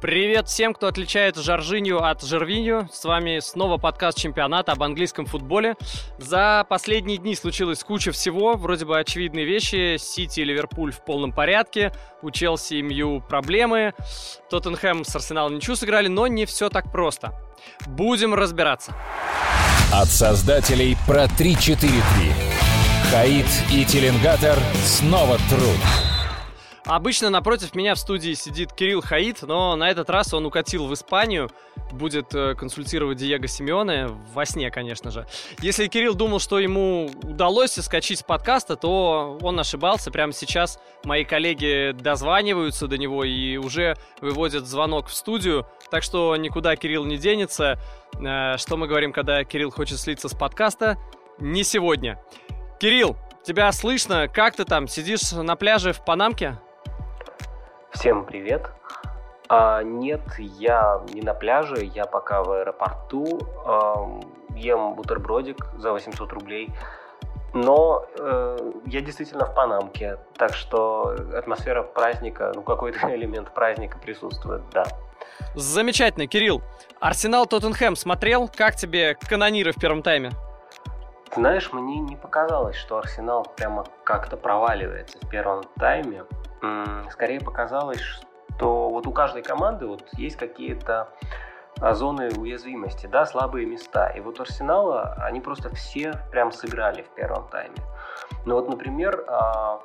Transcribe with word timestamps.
Привет 0.00 0.48
всем, 0.48 0.72
кто 0.72 0.86
отличает 0.86 1.36
Жоржинью 1.36 2.02
от 2.02 2.22
Жервинью. 2.22 2.88
С 2.90 3.04
вами 3.04 3.38
снова 3.38 3.76
подкаст 3.76 4.16
чемпионата 4.16 4.72
об 4.72 4.82
английском 4.82 5.26
футболе. 5.26 5.76
За 6.16 6.64
последние 6.70 7.18
дни 7.18 7.34
случилось 7.34 7.84
куча 7.84 8.10
всего, 8.10 8.54
вроде 8.54 8.86
бы 8.86 8.98
очевидные 8.98 9.44
вещи. 9.44 9.98
Сити 9.98 10.40
и 10.40 10.44
Ливерпуль 10.44 10.90
в 10.90 11.04
полном 11.04 11.32
порядке, 11.32 11.92
у 12.22 12.30
Челси 12.30 12.76
и 12.76 12.82
Мью 12.82 13.22
проблемы, 13.28 13.92
Тоттенхэм 14.48 15.04
с 15.04 15.14
Арсеналом 15.14 15.56
ничего 15.56 15.76
сыграли, 15.76 16.08
но 16.08 16.26
не 16.28 16.46
все 16.46 16.70
так 16.70 16.90
просто. 16.90 17.34
Будем 17.86 18.32
разбираться. 18.32 18.94
От 19.92 20.08
создателей 20.08 20.96
про 21.06 21.24
3-4-3. 21.24 21.90
Хаид 23.10 23.46
и 23.70 23.84
Теленгатор 23.84 24.56
снова 24.82 25.36
труд. 25.50 26.09
Обычно 26.90 27.30
напротив 27.30 27.76
меня 27.76 27.94
в 27.94 28.00
студии 28.00 28.34
сидит 28.34 28.72
Кирилл 28.72 29.00
Хаид, 29.00 29.42
но 29.42 29.76
на 29.76 29.88
этот 29.88 30.10
раз 30.10 30.34
он 30.34 30.44
укатил 30.44 30.88
в 30.88 30.94
Испанию, 30.94 31.48
будет 31.92 32.34
э, 32.34 32.56
консультировать 32.56 33.16
Диего 33.16 33.46
Симеоне, 33.46 34.08
во 34.34 34.44
сне, 34.44 34.72
конечно 34.72 35.12
же. 35.12 35.24
Если 35.60 35.86
Кирилл 35.86 36.14
думал, 36.14 36.40
что 36.40 36.58
ему 36.58 37.08
удалось 37.22 37.70
соскочить 37.70 38.18
с 38.18 38.22
подкаста, 38.24 38.74
то 38.74 39.38
он 39.40 39.60
ошибался. 39.60 40.10
Прямо 40.10 40.32
сейчас 40.32 40.80
мои 41.04 41.22
коллеги 41.22 41.92
дозваниваются 41.92 42.88
до 42.88 42.98
него 42.98 43.22
и 43.22 43.56
уже 43.56 43.96
выводят 44.20 44.66
звонок 44.66 45.06
в 45.06 45.14
студию, 45.14 45.68
так 45.92 46.02
что 46.02 46.34
никуда 46.34 46.74
Кирилл 46.74 47.04
не 47.04 47.18
денется. 47.18 47.78
Э, 48.18 48.56
что 48.56 48.76
мы 48.76 48.88
говорим, 48.88 49.12
когда 49.12 49.44
Кирилл 49.44 49.70
хочет 49.70 50.00
слиться 50.00 50.28
с 50.28 50.34
подкаста? 50.34 50.98
Не 51.38 51.62
сегодня. 51.62 52.20
Кирилл, 52.80 53.16
тебя 53.44 53.70
слышно? 53.70 54.26
Как 54.26 54.56
ты 54.56 54.64
там? 54.64 54.88
Сидишь 54.88 55.30
на 55.30 55.54
пляже 55.54 55.92
в 55.92 56.04
Панамке? 56.04 56.58
Всем 57.92 58.24
привет. 58.24 58.70
А, 59.48 59.82
нет, 59.82 60.20
я 60.38 61.02
не 61.12 61.22
на 61.22 61.34
пляже, 61.34 61.84
я 61.84 62.06
пока 62.06 62.42
в 62.42 62.52
аэропорту. 62.52 63.40
А, 63.64 64.08
ем 64.54 64.94
бутербродик 64.94 65.66
за 65.76 65.92
800 65.92 66.32
рублей. 66.32 66.72
Но 67.52 68.06
э, 68.16 68.72
я 68.86 69.00
действительно 69.00 69.44
в 69.44 69.54
Панамке, 69.56 70.18
так 70.36 70.54
что 70.54 71.16
атмосфера 71.34 71.82
праздника, 71.82 72.52
ну 72.54 72.62
какой-то 72.62 73.12
элемент 73.14 73.52
праздника 73.52 73.98
присутствует, 73.98 74.62
да. 74.70 74.84
Замечательно, 75.56 76.28
Кирилл. 76.28 76.62
Арсенал 77.00 77.46
Тоттенхэм 77.46 77.96
смотрел? 77.96 78.48
Как 78.48 78.76
тебе 78.76 79.16
канониры 79.16 79.72
в 79.72 79.80
первом 79.80 80.02
тайме? 80.02 80.30
Знаешь, 81.34 81.72
мне 81.72 81.98
не 81.98 82.14
показалось, 82.14 82.76
что 82.76 82.98
Арсенал 82.98 83.44
прямо 83.56 83.84
как-то 84.04 84.36
проваливается 84.36 85.18
в 85.18 85.28
первом 85.28 85.64
тайме 85.76 86.24
скорее 87.10 87.40
показалось, 87.40 88.00
что 88.00 88.88
вот 88.90 89.06
у 89.06 89.12
каждой 89.12 89.42
команды 89.42 89.86
вот 89.86 90.04
есть 90.12 90.36
какие-то 90.36 91.08
а, 91.80 91.94
зоны 91.94 92.30
уязвимости, 92.36 93.06
да, 93.06 93.24
слабые 93.24 93.66
места. 93.66 94.08
И 94.08 94.20
вот 94.20 94.38
Арсенала, 94.40 95.14
они 95.18 95.40
просто 95.40 95.74
все 95.74 96.12
прям 96.30 96.52
сыграли 96.52 97.02
в 97.02 97.08
первом 97.14 97.48
тайме. 97.48 97.76
Ну 98.44 98.54
вот, 98.56 98.68
например, 98.68 99.24
а, 99.28 99.80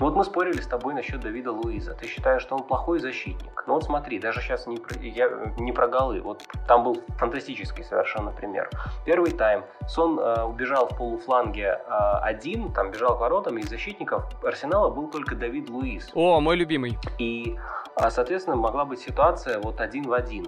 вот 0.00 0.16
мы 0.16 0.24
спорили 0.24 0.60
с 0.60 0.66
тобой 0.66 0.94
насчет 0.94 1.20
Давида 1.20 1.52
Луиза. 1.52 1.94
Ты 1.94 2.06
считаешь, 2.06 2.42
что 2.42 2.56
он 2.56 2.62
плохой 2.62 3.00
защитник? 3.00 3.64
Ну 3.66 3.74
вот 3.74 3.84
смотри, 3.84 4.18
даже 4.18 4.40
сейчас 4.40 4.66
не 4.66 4.78
про, 4.78 4.98
я, 4.98 5.28
не 5.58 5.72
про 5.72 5.88
голы. 5.88 6.20
Вот 6.22 6.42
там 6.66 6.84
был 6.84 7.02
фантастический 7.18 7.84
совершенно 7.84 8.30
пример. 8.30 8.70
Первый 9.04 9.32
тайм. 9.32 9.64
Сон 9.88 10.18
э, 10.18 10.42
убежал 10.44 10.88
в 10.88 10.96
полуфланге 10.96 11.80
э, 11.86 11.90
один, 12.22 12.72
там 12.72 12.90
бежал 12.90 13.16
к 13.16 13.20
воротам, 13.20 13.58
и 13.58 13.60
из 13.60 13.68
защитников 13.68 14.24
Арсенала 14.42 14.88
был 14.88 15.10
только 15.10 15.34
Давид 15.36 15.68
Луиз. 15.68 16.10
О, 16.14 16.40
мой 16.40 16.56
любимый. 16.56 16.98
И, 17.18 17.58
э, 17.96 18.10
соответственно, 18.10 18.56
могла 18.56 18.86
быть 18.86 19.00
ситуация 19.00 19.60
вот 19.60 19.80
один 19.80 20.04
в 20.04 20.14
один. 20.14 20.46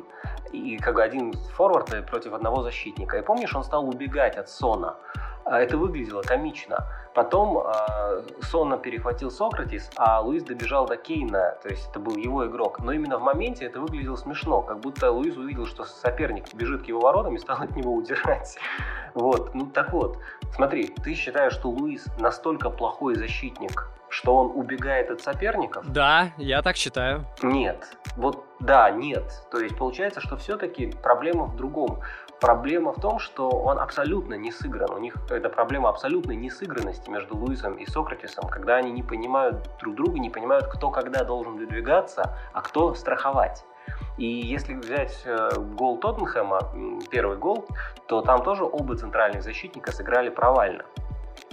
И 0.50 0.78
как 0.78 0.94
бы 0.94 1.02
один 1.02 1.32
форвард 1.32 2.06
против 2.06 2.32
одного 2.32 2.62
защитника. 2.62 3.18
И 3.18 3.22
помнишь, 3.22 3.54
он 3.54 3.64
стал 3.64 3.86
убегать 3.86 4.36
от 4.36 4.48
Сона. 4.48 4.96
А, 5.44 5.60
это 5.60 5.76
выглядело 5.76 6.22
комично. 6.22 6.86
Потом 7.14 7.58
э, 7.58 8.22
Сона 8.42 8.78
перехватил 8.78 9.30
Сократис, 9.30 9.90
а 9.96 10.20
Луис 10.20 10.44
добежал 10.44 10.86
до 10.86 10.96
Кейна, 10.96 11.56
то 11.62 11.68
есть 11.68 11.90
это 11.90 12.00
был 12.00 12.16
его 12.16 12.46
игрок. 12.46 12.80
Но 12.80 12.92
именно 12.92 13.18
в 13.18 13.22
моменте 13.22 13.66
это 13.66 13.80
выглядело 13.80 14.16
смешно, 14.16 14.62
как 14.62 14.80
будто 14.80 15.10
Луис 15.10 15.36
увидел, 15.36 15.66
что 15.66 15.84
соперник 15.84 16.54
бежит 16.54 16.84
к 16.84 16.86
его 16.86 17.00
воротам 17.00 17.36
и 17.36 17.38
стал 17.38 17.60
от 17.60 17.76
него 17.76 17.92
удирать. 17.94 18.56
Вот, 19.14 19.54
ну 19.54 19.66
так 19.66 19.92
вот, 19.92 20.16
смотри, 20.54 20.86
ты 20.86 21.12
считаешь, 21.14 21.52
что 21.52 21.68
Луис 21.68 22.06
настолько 22.18 22.70
плохой 22.70 23.14
защитник, 23.14 23.90
что 24.08 24.36
он 24.36 24.52
убегает 24.54 25.10
от 25.10 25.20
соперников? 25.20 25.90
Да, 25.90 26.32
я 26.38 26.62
так 26.62 26.76
считаю. 26.76 27.26
Нет. 27.42 27.96
Вот 28.16 28.44
да, 28.60 28.90
нет. 28.90 29.24
То 29.50 29.58
есть 29.58 29.76
получается, 29.76 30.20
что 30.20 30.36
все-таки 30.36 30.94
проблема 31.02 31.44
в 31.44 31.56
другом. 31.56 32.00
Проблема 32.42 32.92
в 32.92 33.00
том, 33.00 33.20
что 33.20 33.48
он 33.48 33.78
абсолютно 33.78 34.34
не 34.34 34.50
сыгран. 34.50 34.92
У 34.92 34.98
них 34.98 35.14
это 35.30 35.48
проблема 35.48 35.88
абсолютной 35.88 36.34
несыгранности 36.34 37.08
между 37.08 37.36
Луисом 37.36 37.76
и 37.76 37.86
Сократисом, 37.86 38.48
когда 38.48 38.74
они 38.74 38.90
не 38.90 39.04
понимают 39.04 39.70
друг 39.80 39.94
друга, 39.94 40.18
не 40.18 40.28
понимают, 40.28 40.66
кто 40.66 40.90
когда 40.90 41.22
должен 41.22 41.56
выдвигаться, 41.56 42.36
а 42.52 42.60
кто 42.60 42.94
страховать. 42.94 43.64
И 44.18 44.26
если 44.26 44.74
взять 44.74 45.22
э, 45.24 45.50
гол 45.56 45.98
Тоттенхэма, 45.98 46.72
первый 47.12 47.36
гол, 47.36 47.64
то 48.08 48.22
там 48.22 48.42
тоже 48.42 48.64
оба 48.64 48.96
центральных 48.96 49.44
защитника 49.44 49.92
сыграли 49.92 50.28
провально. 50.28 50.84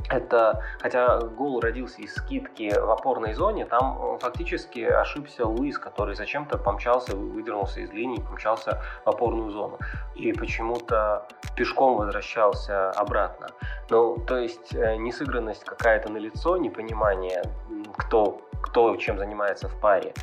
Это, 0.10 0.64
хотя 0.80 1.20
гол 1.20 1.60
родился 1.60 2.02
из 2.02 2.16
скидки 2.16 2.74
в 2.74 2.90
опорной 2.90 3.34
зоне, 3.34 3.66
там 3.66 3.98
э, 4.02 4.18
фактически 4.20 4.80
ошибся 4.80 5.46
Луис, 5.46 5.78
который 5.78 6.16
зачем-то 6.16 6.58
помчался, 6.58 7.16
выдернулся 7.16 7.82
из 7.82 7.92
линии, 7.92 8.20
помчался 8.20 8.82
в 9.06 9.10
опорную 9.10 9.52
зону. 9.52 9.78
И 10.16 10.34
почему-то 10.34 11.28
пешком 11.56 11.98
возвращался 11.98 12.90
обратно. 12.92 13.50
Ну, 13.90 14.18
то 14.18 14.38
есть 14.38 14.74
э, 14.74 14.96
несыгранность 14.96 15.64
какая-то 15.64 16.12
на 16.12 16.18
лицо, 16.18 16.58
непонимание, 16.58 17.44
кто, 17.98 18.42
кто 18.64 18.96
чем 18.98 19.20
занимается 19.20 19.68
в 19.68 19.80
паре. 19.80 20.14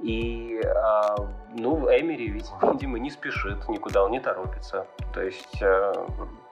И, 0.00 0.60
а, 0.64 1.16
ну, 1.54 1.88
Эмери, 1.88 2.28
видимо, 2.62 2.98
не 2.98 3.10
спешит 3.10 3.68
никуда, 3.68 4.04
он 4.04 4.10
не 4.10 4.20
торопится. 4.20 4.86
То 5.12 5.22
есть 5.22 5.62
э, 5.62 5.92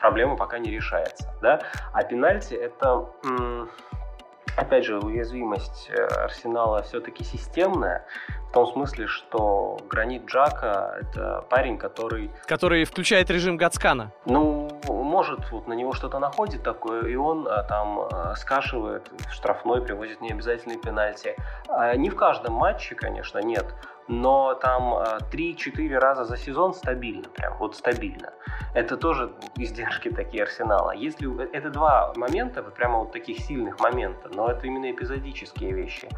проблема 0.00 0.36
пока 0.36 0.58
не 0.58 0.70
решается, 0.70 1.32
да. 1.42 1.60
А 1.92 2.02
пенальти 2.02 2.54
это, 2.54 3.06
опять 4.56 4.84
же, 4.84 4.98
уязвимость 4.98 5.90
э, 5.90 6.04
Арсенала 6.04 6.82
все-таки 6.82 7.24
системная, 7.24 8.06
том 8.54 8.66
смысле, 8.68 9.08
что 9.08 9.78
Гранит 9.90 10.26
Джака— 10.26 10.96
это 11.00 11.44
парень, 11.50 11.76
который... 11.76 12.30
Который 12.46 12.84
включает 12.84 13.28
режим 13.30 13.56
Гацкана. 13.56 14.12
Ну, 14.26 14.70
может, 14.86 15.50
вот 15.50 15.66
на 15.66 15.72
него 15.72 15.92
что-то 15.92 16.20
находит 16.20 16.62
такое, 16.62 17.06
и 17.06 17.16
он 17.16 17.48
а, 17.48 17.64
там 17.64 18.00
а, 18.00 18.34
скашивает 18.36 19.10
штрафной, 19.30 19.82
привозит 19.82 20.20
необязательные 20.20 20.78
пенальти. 20.78 21.36
А, 21.68 21.96
не 21.96 22.10
в 22.10 22.16
каждом 22.16 22.54
матче, 22.54 22.94
конечно, 22.94 23.38
нет, 23.40 23.66
но 24.08 24.54
там 24.54 24.94
3-4 25.32 25.98
раза 25.98 26.24
за 26.24 26.36
сезон 26.36 26.74
стабильно, 26.74 27.28
прям 27.28 27.56
вот 27.58 27.76
стабильно. 27.76 28.32
Это 28.74 28.96
тоже 28.96 29.32
издержки 29.56 30.10
такие 30.10 30.42
Арсенала. 30.42 30.92
Если 30.92 31.50
это 31.52 31.70
два 31.70 32.12
момента, 32.16 32.62
вот 32.62 32.74
прямо 32.74 33.00
вот 33.00 33.12
таких 33.12 33.38
сильных 33.38 33.80
момента, 33.80 34.28
но 34.34 34.48
это 34.48 34.66
именно 34.66 34.90
эпизодические 34.90 35.72
вещи. 35.72 36.08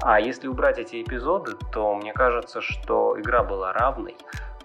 А 0.00 0.20
если 0.20 0.48
убрать 0.48 0.78
эти 0.78 1.02
эпизоды, 1.02 1.52
то 1.72 1.94
мне 1.94 2.12
кажется, 2.12 2.60
что 2.60 3.20
игра 3.20 3.42
была 3.42 3.72
равной. 3.72 4.16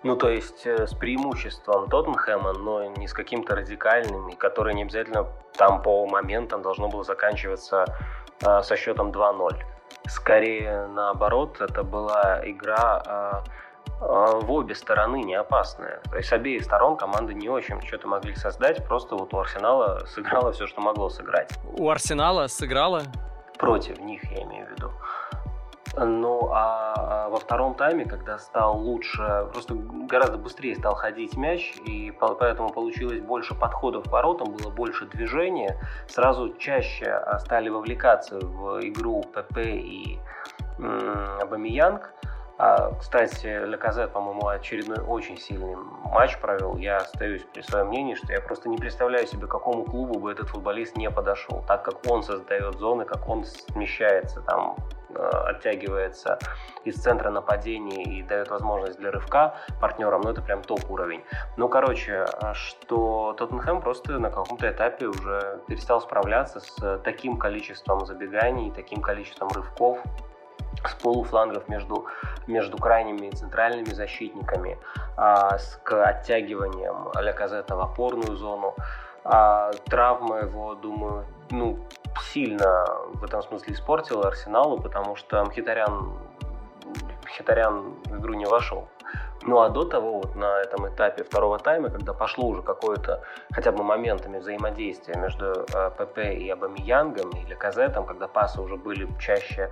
Ну, 0.04 0.16
то 0.16 0.30
есть 0.30 0.66
э, 0.66 0.88
с 0.88 0.96
преимуществом 0.96 1.88
Тоттенхэма, 1.88 2.54
но 2.54 2.86
не 2.86 3.08
с 3.08 3.14
каким-то 3.14 3.56
радикальным, 3.56 4.30
и 4.30 4.36
который 4.36 4.74
не 4.74 4.82
обязательно 4.82 5.28
там 5.56 5.84
по 5.84 6.08
моментам 6.08 6.64
должно 6.64 6.90
было 6.90 7.04
заканчиваться 7.04 7.86
э, 8.42 8.62
со 8.64 8.76
счетом 8.76 9.12
2-0. 9.12 9.62
Скорее 10.08 10.88
наоборот, 10.88 11.62
это 11.62 11.84
была 11.84 12.42
игра 12.44 13.02
э, 13.06 13.32
э, 14.02 14.40
в 14.42 14.52
обе 14.52 14.76
стороны 14.76 15.24
не 15.24 15.36
опасная. 15.36 16.02
То 16.10 16.18
есть 16.18 16.30
с 16.30 16.34
обеих 16.34 16.64
сторон 16.64 16.98
команды 16.98 17.34
не 17.34 17.50
очень 17.50 17.82
что-то 17.82 18.08
могли 18.08 18.36
создать, 18.36 18.86
просто 18.86 19.16
вот 19.16 19.34
у 19.34 19.40
Арсенала 19.40 20.06
сыграло 20.06 20.52
все, 20.52 20.68
что 20.68 20.82
могло 20.82 21.10
сыграть. 21.10 21.52
У 21.64 21.90
Арсенала 21.90 22.48
сыграло? 22.48 23.04
Против 23.58 24.00
них, 24.00 24.24
я 24.32 24.44
имею 24.44 24.68
в 24.68 24.72
виду. 24.72 24.92
Ну, 25.98 26.50
а, 26.54 26.94
а 26.96 27.30
во 27.30 27.38
втором 27.38 27.76
тайме, 27.76 28.06
когда 28.06 28.38
стал 28.38 28.78
лучше, 28.78 29.48
просто 29.52 29.76
гораздо 29.76 30.38
быстрее 30.38 30.76
стал 30.76 30.96
ходить 30.96 31.36
мяч, 31.36 31.76
и 31.86 32.12
поэтому 32.12 32.70
получилось 32.70 33.20
больше 33.20 33.56
подходов 33.56 34.06
к 34.06 34.12
воротам, 34.12 34.54
было 34.54 34.72
больше 34.72 35.06
движения, 35.06 35.78
сразу 36.08 36.54
чаще 36.58 37.06
а, 37.12 37.40
стали 37.40 37.68
вовлекаться 37.68 38.40
в 38.40 38.80
игру 38.88 39.22
ПП 39.22 39.58
и 39.58 40.20
Абамиянг. 40.80 42.14
А, 42.64 42.94
кстати, 42.94 43.66
Леказет, 43.66 44.12
по-моему, 44.12 44.48
очередной 44.48 45.00
очень 45.00 45.36
сильный 45.36 45.76
матч 46.04 46.38
провел. 46.38 46.78
Я 46.78 46.98
остаюсь 46.98 47.44
при 47.52 47.62
своем 47.62 47.88
мнении, 47.88 48.14
что 48.14 48.32
я 48.32 48.40
просто 48.40 48.70
не 48.70 48.78
представляю 48.78 49.26
себе, 49.26 49.48
какому 49.48 49.84
клубу 49.84 50.20
бы 50.20 50.32
этот 50.32 50.50
футболист 50.50 50.96
не 50.96 51.10
подошел, 51.10 51.64
так 51.68 51.84
как 51.84 51.96
он 52.08 52.22
создает 52.22 52.76
зоны, 52.76 53.06
как 53.06 53.28
он 53.28 53.46
смещается 53.46 54.42
там 54.42 54.76
оттягивается 55.14 56.38
из 56.86 56.96
центра 56.96 57.32
нападения 57.32 58.04
и 58.04 58.24
дает 58.24 58.50
возможность 58.50 59.00
для 59.00 59.12
рывка 59.12 59.56
партнерам, 59.82 60.22
ну 60.22 60.30
это 60.30 60.42
прям 60.42 60.62
топ 60.62 60.90
уровень. 60.90 61.24
Ну, 61.58 61.68
короче, 61.68 62.26
что 62.54 63.34
Тоттенхэм 63.38 63.82
просто 63.82 64.20
на 64.20 64.30
каком-то 64.30 64.72
этапе 64.72 65.08
уже 65.08 65.60
перестал 65.68 66.00
справляться 66.00 66.60
с 66.60 67.00
таким 67.04 67.38
количеством 67.38 68.06
забеганий, 68.06 68.72
таким 68.72 69.02
количеством 69.02 69.50
рывков, 69.50 70.00
с 70.88 70.94
полуфлангов 70.96 71.68
между, 71.70 72.06
между 72.48 72.78
крайними 72.78 73.28
и 73.28 73.32
центральными 73.32 73.94
защитниками, 73.94 74.78
а, 75.18 75.58
с 75.58 75.80
к 75.84 76.04
оттягиванием 76.04 77.10
Аля 77.16 77.34
Казета 77.34 77.76
в 77.76 77.82
опорную 77.82 78.36
зону. 78.36 78.76
А, 79.24 79.72
травма 79.86 80.38
его, 80.38 80.76
думаю, 80.76 81.26
ну, 81.52 81.80
сильно 82.34 82.86
в 83.14 83.24
этом 83.24 83.42
смысле 83.44 83.74
испортила 83.74 84.28
Арсеналу, 84.28 84.80
потому 84.80 85.16
что 85.16 85.44
Мхитарян, 85.46 86.14
Мхитарян 87.26 87.94
в 88.06 88.20
игру 88.20 88.34
не 88.34 88.46
вошел. 88.46 88.88
Ну 89.44 89.60
а 89.60 89.70
до 89.70 89.86
того, 89.86 90.20
вот 90.20 90.36
на 90.36 90.62
этом 90.62 90.88
этапе 90.88 91.24
второго 91.24 91.58
тайма, 91.58 91.90
когда 91.90 92.14
пошло 92.14 92.48
уже 92.48 92.62
какое-то 92.62 93.24
хотя 93.52 93.72
бы 93.72 93.84
моментами 93.84 94.38
взаимодействия 94.38 95.16
между 95.16 95.66
э, 95.74 95.92
ПП 95.98 96.20
и 96.20 96.48
Абамиянгом 96.50 97.32
или 97.32 97.56
Казетом, 97.56 98.06
когда 98.06 98.28
пасы 98.28 98.62
уже 98.62 98.76
были 98.76 99.08
чаще 99.20 99.72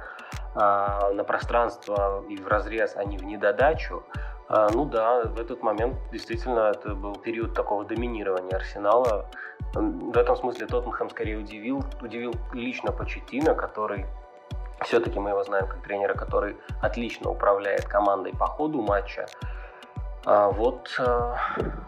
на 0.56 1.24
пространство 1.24 2.24
и 2.28 2.36
в 2.38 2.48
разрез, 2.48 2.96
а 2.96 3.04
не 3.04 3.18
в 3.18 3.24
недодачу, 3.24 4.04
э, 4.50 4.68
ну 4.74 4.86
да, 4.86 5.24
в 5.24 5.40
этот 5.40 5.62
момент 5.62 5.96
действительно 6.12 6.72
это 6.72 6.96
был 6.96 7.16
период 7.16 7.54
такого 7.54 7.86
доминирования 7.86 8.56
Арсенала. 8.56 9.30
В 9.74 10.18
этом 10.18 10.36
смысле 10.36 10.66
Тоттенхэм 10.66 11.10
скорее 11.12 11.38
удивил, 11.38 11.84
удивил 12.02 12.34
лично 12.54 12.92
Почетина, 12.92 13.54
который 13.54 14.06
все-таки 14.82 15.20
мы 15.20 15.32
его 15.32 15.44
знаем 15.44 15.68
как 15.68 15.82
тренера, 15.82 16.14
который 16.14 16.58
отлично 16.82 17.30
управляет 17.30 17.86
командой 17.86 18.34
по 18.36 18.48
ходу 18.48 18.82
матча. 18.82 19.28
А 20.26 20.50
вот 20.50 20.94
э, 21.00 21.36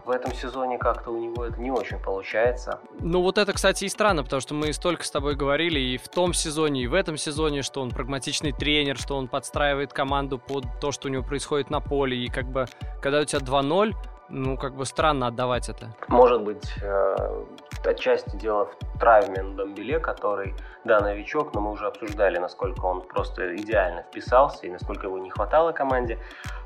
в 0.06 0.10
этом 0.10 0.34
сезоне 0.34 0.78
как-то 0.78 1.12
у 1.12 1.18
него 1.18 1.46
это 1.46 1.60
не 1.60 1.70
очень 1.70 2.00
получается. 2.00 2.80
Ну 3.00 3.22
вот 3.22 3.38
это, 3.38 3.52
кстати, 3.54 3.86
и 3.86 3.90
странно, 3.90 4.24
потому 4.24 4.40
что 4.42 4.54
мы 4.54 4.72
столько 4.74 5.04
с 5.04 5.12
тобой 5.12 5.36
говорили 5.36 5.80
и 5.80 5.98
в 5.98 6.08
том 6.08 6.34
сезоне, 6.34 6.84
и 6.84 6.88
в 6.88 6.94
этом 6.94 7.18
сезоне, 7.18 7.62
что 7.62 7.82
он 7.82 7.92
прагматичный 7.92 8.54
тренер, 8.54 8.98
что 8.98 9.18
он 9.18 9.28
подстраивает 9.28 9.92
команду 9.92 10.40
под 10.40 10.66
то, 10.80 10.92
что 10.92 11.10
у 11.10 11.12
него 11.12 11.24
происходит 11.24 11.70
на 11.70 11.82
поле. 11.82 12.18
И 12.18 12.30
как 12.30 12.46
бы, 12.46 12.66
когда 13.02 13.20
у 13.20 13.26
тебя 13.26 13.40
2-0, 13.40 13.94
ну, 14.32 14.58
как 14.58 14.74
бы 14.74 14.86
странно 14.86 15.28
отдавать 15.28 15.70
это. 15.70 15.90
Может 16.08 16.42
быть, 16.42 16.74
э, 16.82 17.44
отчасти 17.86 18.36
дело 18.38 18.66
в 18.66 19.00
травме 19.00 19.42
на 19.42 19.56
Домбеле, 19.56 20.00
который, 20.00 20.56
да, 20.84 21.00
новичок, 21.00 21.54
но 21.54 21.62
мы 21.62 21.72
уже 21.72 21.88
обсуждали, 21.88 22.38
насколько 22.38 22.86
он 22.86 23.02
просто 23.02 23.56
идеально 23.56 24.04
вписался 24.04 24.68
и 24.68 24.72
насколько 24.72 25.08
его 25.08 25.20
не 25.20 25.30
хватало 25.30 25.72
команде. 25.72 26.18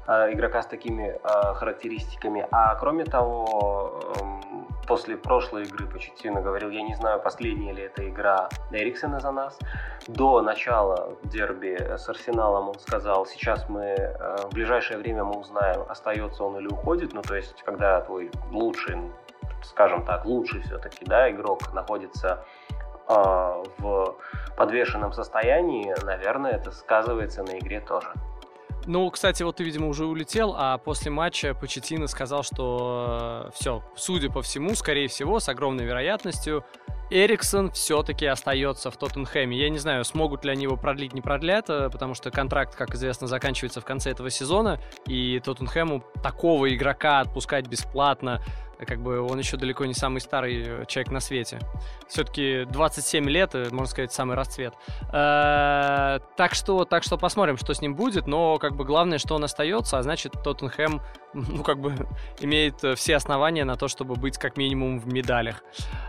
Э, 0.08 0.32
игрока 0.32 0.62
с 0.62 0.68
такими 0.68 1.20
э, 1.22 1.54
характеристиками. 1.56 2.48
А 2.52 2.76
кроме 2.76 3.06
того, 3.06 4.00
эм, 4.20 4.65
после 4.88 5.18
прошлой 5.18 5.64
игры 5.64 5.88
Почетина 5.88 6.42
говорил, 6.42 6.70
я 6.70 6.82
не 6.82 6.96
знаю, 6.96 7.20
последняя 7.20 7.74
ли 7.74 7.84
это 7.84 8.08
игра 8.08 8.50
Эриксена 8.72 9.20
за 9.20 9.32
нас. 9.32 9.58
До 10.08 10.42
начала 10.42 11.18
дерби 11.24 11.76
с 11.76 12.08
Арсеналом 12.10 12.70
он 12.70 12.80
сказал, 12.80 13.26
сейчас 13.26 13.68
мы 13.70 13.84
э, 13.84 14.36
в 14.50 14.54
ближайшее 14.54 15.00
время 15.00 15.24
мы 15.24 15.40
узнаем, 15.40 15.84
остается 15.90 16.44
он 16.44 16.58
или 16.58 16.68
уходит. 16.68 17.14
Ну, 17.14 17.22
то 17.22 17.36
есть, 17.36 17.64
когда 17.64 18.02
твой 18.02 18.32
лучший, 18.52 18.98
скажем 19.64 20.06
так, 20.06 20.26
лучший 20.26 20.62
все-таки, 20.62 21.06
да, 21.06 21.30
игрок 21.32 21.74
находится 21.74 22.46
в 23.08 24.16
подвешенном 24.58 25.14
состоянии, 25.14 25.94
наверное, 26.04 26.54
это 26.54 26.72
сказывается 26.72 27.44
на 27.44 27.60
игре 27.60 27.80
тоже. 27.80 28.12
Ну, 28.88 29.10
кстати, 29.10 29.42
вот 29.42 29.56
ты, 29.56 29.64
видимо, 29.64 29.88
уже 29.88 30.06
улетел, 30.06 30.54
а 30.56 30.78
после 30.78 31.10
матча 31.10 31.56
Почетина 31.56 32.08
сказал, 32.08 32.44
что 32.44 33.48
э, 33.48 33.52
все, 33.56 33.84
судя 33.96 34.30
по 34.30 34.44
всему, 34.44 34.76
скорее 34.76 35.08
всего, 35.08 35.40
с 35.40 35.50
огромной 35.50 35.86
вероятностью, 35.86 36.64
Эриксон 37.10 37.72
все-таки 37.72 38.26
остается 38.26 38.90
в 38.90 38.98
Тоттенхэме. 38.98 39.58
Я 39.58 39.70
не 39.70 39.78
знаю, 39.78 40.04
смогут 40.06 40.44
ли 40.44 40.52
они 40.52 40.64
его 40.64 40.76
продлить, 40.76 41.14
не 41.14 41.22
продлят, 41.22 41.70
э, 41.70 41.90
потому 41.90 42.14
что 42.14 42.30
контракт, 42.32 42.76
как 42.76 42.94
известно, 42.96 43.28
заканчивается 43.28 43.82
в 43.82 43.86
конце 43.86 44.12
этого 44.12 44.30
сезона, 44.30 44.80
и 45.08 45.40
Тоттенхэму 45.44 46.04
такого 46.24 46.74
игрока 46.74 47.22
отпускать 47.22 47.68
бесплатно 47.68 48.42
как 48.86 49.00
бы 49.00 49.22
он 49.22 49.39
еще 49.39 49.57
далеко 49.57 49.86
не 49.86 49.94
самый 49.94 50.19
старый 50.19 50.63
э, 50.66 50.86
человек 50.88 51.12
на 51.12 51.19
свете. 51.19 51.60
Все-таки 52.07 52.66
27 52.66 53.30
лет, 53.30 53.56
э, 53.56 53.69
можно 53.72 53.88
сказать, 53.88 54.12
самый 54.12 54.36
расцвет. 54.36 54.74
Э, 55.13 56.19
так 56.36 56.54
что, 56.54 56.86
так 56.86 57.04
что 57.04 57.18
посмотрим, 57.18 57.57
что 57.57 57.74
с 57.74 57.81
ним 57.81 57.95
будет, 57.95 58.27
но 58.27 58.57
как 58.57 58.75
бы 58.75 58.86
главное, 58.86 59.18
что 59.18 59.36
он 59.36 59.44
остается, 59.44 59.98
а 59.98 60.04
значит 60.04 60.33
Тоттенхэм, 60.44 61.01
ну 61.36 61.64
как 61.64 61.80
бы 61.80 61.94
имеет 62.40 62.82
все 62.98 63.16
основания 63.16 63.66
на 63.66 63.76
то, 63.76 63.88
чтобы 63.88 64.16
быть 64.16 64.38
как 64.38 64.58
минимум 64.58 65.00
в 65.00 65.08
медалях. 65.08 65.64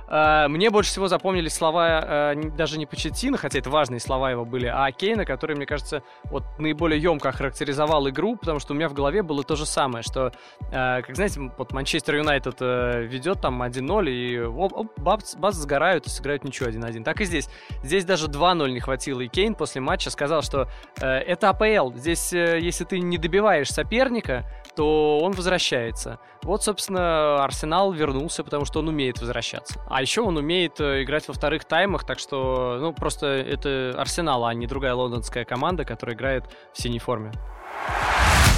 Мне 0.09 0.71
больше 0.71 0.91
всего 0.91 1.09
запомнились 1.09 1.55
слова 1.55 2.35
даже 2.57 2.79
не 2.79 2.87
Почетина, 2.87 3.37
хотя 3.37 3.59
это 3.59 3.71
важные 3.71 3.99
слова 3.99 4.31
его 4.31 4.45
были, 4.45 4.67
а 4.67 4.91
Кейна, 4.93 5.25
который, 5.25 5.57
мне 5.57 5.67
кажется, 5.67 6.03
вот 6.25 6.45
наиболее 6.59 7.01
емко 7.03 7.29
охарактеризовал 7.29 8.09
игру, 8.09 8.37
потому 8.37 8.61
что 8.61 8.73
у 8.73 8.77
меня 8.77 8.89
в 8.89 8.95
голове 8.95 9.23
было 9.23 9.43
то 9.43 9.57
же 9.57 9.67
самое, 9.67 10.05
что, 10.05 10.33
как 10.71 11.15
знаете, 11.17 11.51
вот 11.59 11.73
Манчестер 11.73 12.17
Юнайтед 12.17 12.57
э, 12.61 13.03
ведет 13.05 13.41
там 13.41 13.63
1-0, 13.63 14.11
и 14.11 14.41
оп, 14.41 14.73
оп, 14.73 14.99
бац, 14.99 15.35
бац, 15.35 15.55
сгорают 15.55 16.07
и 16.07 16.11
сыграют 16.11 16.45
ничего 16.45 16.69
1-1. 16.69 17.05
Так 17.05 17.21
и 17.21 17.25
здесь. 17.25 17.49
Здесь 17.83 18.05
даже 18.05 18.27
2-0 18.27 18.71
не 18.71 18.81
хватило, 18.81 19.21
и 19.21 19.29
Кейн 19.29 19.55
после 19.55 19.81
матча 19.81 20.11
сказал, 20.11 20.43
что 20.43 20.69
э, 21.01 21.07
это 21.07 21.51
АПЛ. 21.51 21.93
Здесь, 21.95 22.33
э, 22.33 22.59
если 22.61 22.85
ты 22.85 23.01
не 23.01 23.19
добиваешь 23.19 23.71
соперника, 23.71 24.45
то 24.75 25.16
он 25.21 25.33
возвращается. 25.33 26.19
Вот, 26.43 26.63
собственно, 26.63 27.43
Арсенал 27.43 27.93
вернулся, 27.93 28.45
потому 28.45 28.65
что 28.65 28.81
он 28.81 28.89
умеет 28.89 29.21
возвращаться. 29.21 29.81
А 29.89 30.01
еще 30.03 30.21
он 30.21 30.37
умеет 30.37 30.81
э, 30.81 31.03
играть 31.03 31.27
во 31.29 31.35
вторых 31.35 31.65
таймах, 31.65 32.05
так 32.05 32.19
что, 32.19 32.79
ну, 32.81 32.93
просто 32.93 33.27
это 33.27 33.95
Арсенал, 33.97 34.45
а 34.45 34.55
не 34.55 34.67
другая 34.67 34.95
лондонская 34.95 35.45
команда, 35.45 35.85
которая 35.85 36.17
играет 36.17 36.45
в 36.73 36.81
синей 36.81 36.99
форме. 36.99 37.33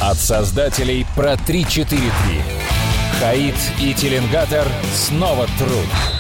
От 0.01 0.17
создателей 0.17 1.07
про 1.17 1.35
3-4-3. 1.35 2.09
Хаид 3.21 3.57
и 3.81 3.95
Теленгатор 3.95 4.67
снова 4.93 5.47
труд. 5.59 6.18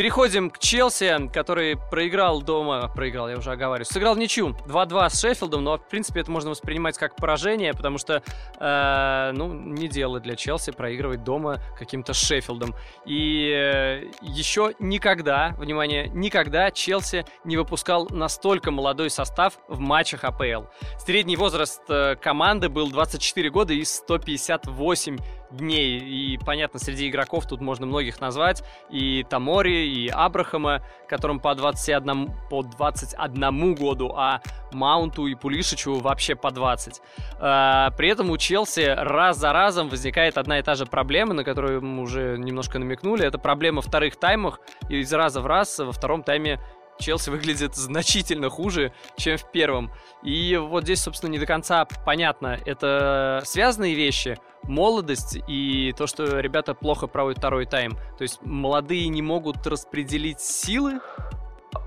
Переходим 0.00 0.48
к 0.48 0.58
Челси, 0.58 1.28
который 1.30 1.76
проиграл 1.76 2.40
дома, 2.40 2.88
проиграл, 2.88 3.28
я 3.28 3.36
уже 3.36 3.52
оговариваюсь, 3.52 3.88
сыграл 3.88 4.16
ничью 4.16 4.56
2-2 4.66 5.10
с 5.10 5.20
Шеффилдом, 5.20 5.62
но 5.62 5.76
в 5.76 5.86
принципе 5.90 6.20
это 6.20 6.30
можно 6.30 6.48
воспринимать 6.48 6.96
как 6.96 7.16
поражение, 7.16 7.74
потому 7.74 7.98
что, 7.98 8.22
э, 8.58 9.30
ну, 9.34 9.52
не 9.52 9.88
дело 9.88 10.18
для 10.18 10.36
Челси 10.36 10.72
проигрывать 10.72 11.22
дома 11.22 11.58
каким-то 11.78 12.14
Шеффилдом. 12.14 12.74
И 13.04 13.52
э, 13.54 14.06
еще 14.22 14.72
никогда, 14.78 15.54
внимание, 15.58 16.08
никогда 16.08 16.70
Челси 16.70 17.26
не 17.44 17.58
выпускал 17.58 18.06
настолько 18.08 18.70
молодой 18.70 19.10
состав 19.10 19.58
в 19.68 19.80
матчах 19.80 20.24
АПЛ. 20.24 20.64
Средний 20.98 21.36
возраст 21.36 21.82
э, 21.90 22.16
команды 22.16 22.70
был 22.70 22.90
24 22.90 23.50
года 23.50 23.74
и 23.74 23.84
158 23.84 25.18
дней. 25.50 25.98
И, 25.98 26.38
понятно, 26.38 26.78
среди 26.78 27.08
игроков 27.08 27.46
тут 27.46 27.60
можно 27.60 27.86
многих 27.86 28.20
назвать. 28.20 28.62
И 28.90 29.24
Тамори, 29.28 29.88
и 29.88 30.08
Абрахама, 30.08 30.82
которым 31.08 31.40
по 31.40 31.54
21, 31.54 32.30
по 32.48 32.62
21 32.62 33.74
году, 33.74 34.12
а 34.16 34.40
Маунту 34.72 35.26
и 35.26 35.34
Пулишичу 35.34 35.98
вообще 35.98 36.34
по 36.34 36.50
20. 36.50 37.00
А, 37.38 37.90
при 37.92 38.08
этом 38.08 38.30
у 38.30 38.36
Челси 38.36 38.94
раз 38.96 39.38
за 39.38 39.52
разом 39.52 39.88
возникает 39.88 40.38
одна 40.38 40.58
и 40.58 40.62
та 40.62 40.74
же 40.74 40.86
проблема, 40.86 41.34
на 41.34 41.44
которую 41.44 41.82
мы 41.82 42.02
уже 42.02 42.36
немножко 42.38 42.78
намекнули. 42.78 43.26
Это 43.26 43.38
проблема 43.38 43.82
вторых 43.82 44.16
таймах. 44.16 44.60
И 44.88 44.98
из 44.98 45.12
раза 45.12 45.40
в 45.40 45.46
раз 45.46 45.78
во 45.78 45.92
втором 45.92 46.22
тайме 46.22 46.60
Челси 47.00 47.30
выглядит 47.30 47.74
значительно 47.74 48.50
хуже, 48.50 48.92
чем 49.16 49.36
в 49.36 49.50
первом. 49.50 49.90
И 50.22 50.56
вот 50.56 50.84
здесь, 50.84 51.02
собственно, 51.02 51.30
не 51.30 51.38
до 51.38 51.46
конца 51.46 51.86
понятно, 52.06 52.58
это 52.64 53.42
связанные 53.44 53.94
вещи, 53.94 54.38
молодость 54.62 55.38
и 55.48 55.92
то, 55.96 56.06
что 56.06 56.38
ребята 56.40 56.74
плохо 56.74 57.06
проводят 57.06 57.38
второй 57.38 57.66
тайм. 57.66 57.92
То 58.18 58.22
есть 58.22 58.40
молодые 58.42 59.08
не 59.08 59.22
могут 59.22 59.66
распределить 59.66 60.40
силы? 60.40 61.00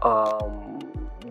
Um, 0.02 0.82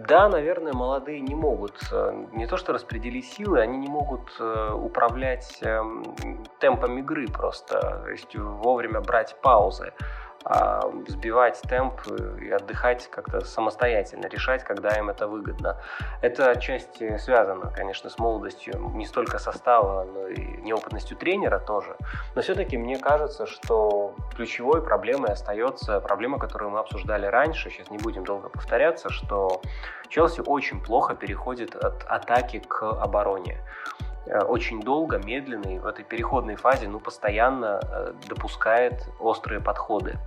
да, 0.09 0.29
наверное, 0.29 0.73
молодые 0.73 1.21
не 1.21 1.35
могут 1.35 1.79
э, 1.93 2.25
не 2.33 2.47
то 2.47 2.57
что 2.57 2.73
распределить 2.73 3.27
силы, 3.27 3.61
они 3.61 3.79
не 3.79 3.89
могут 3.89 4.23
э, 4.41 4.73
управлять 4.73 5.59
эм, 5.61 6.03
темпом 6.59 6.99
игры 6.99 7.29
просто, 7.29 8.03
то 8.05 8.11
есть 8.11 8.35
вовремя 8.35 9.01
брать 9.01 9.37
паузы. 9.43 9.93
а, 9.93 10.22
сбивать 11.07 11.61
темп 11.63 12.01
и 12.41 12.51
отдыхать 12.51 13.09
как-то 13.09 13.45
самостоятельно, 13.45 14.27
решать, 14.27 14.65
когда 14.65 14.91
им 14.99 15.11
это 15.11 15.29
выгодно. 15.29 15.77
Это 16.21 16.51
отчасти 16.51 17.17
связано, 17.19 17.71
конечно, 17.71 18.11
с 18.11 18.19
молодостью 18.19 18.75
не 18.95 19.07
столько 19.07 19.39
состава, 19.39 20.05
но 20.05 20.29
и 20.29 20.41
неопытностью 20.63 21.17
тренера 21.17 21.59
тоже. 21.59 21.97
Но 22.35 22.43
все-таки 22.43 22.77
мне 22.77 22.99
кажется, 22.99 23.47
что 23.47 24.15
ключевой 24.35 24.83
проблемой 24.83 25.33
остается 25.33 26.01
проблема, 26.01 26.39
которую 26.39 26.71
мы 26.71 26.81
обсуждали 26.81 27.27
раньше, 27.27 27.71
сейчас 27.71 27.91
не 27.91 27.99
будем 27.99 28.25
долго 28.25 28.49
повторяться, 28.49 29.11
что 29.11 29.61
Челси 30.09 30.43
очень 30.47 30.83
плохо 30.83 31.15
переходит 31.15 31.75
от 31.75 32.05
атаки 32.05 32.59
к 32.59 32.83
обороне. 32.83 33.59
Э, 34.27 34.41
очень 34.41 34.81
долго, 34.81 35.19
медленно 35.19 35.69
и 35.69 35.79
в 35.79 35.87
этой 35.87 36.05
переходной 36.05 36.57
фазе 36.57 36.89
ну, 36.89 37.01
постоянно 37.01 37.81
э, 37.83 38.13
допускает 38.29 39.09
острые 39.19 39.61
подходы 39.61 40.19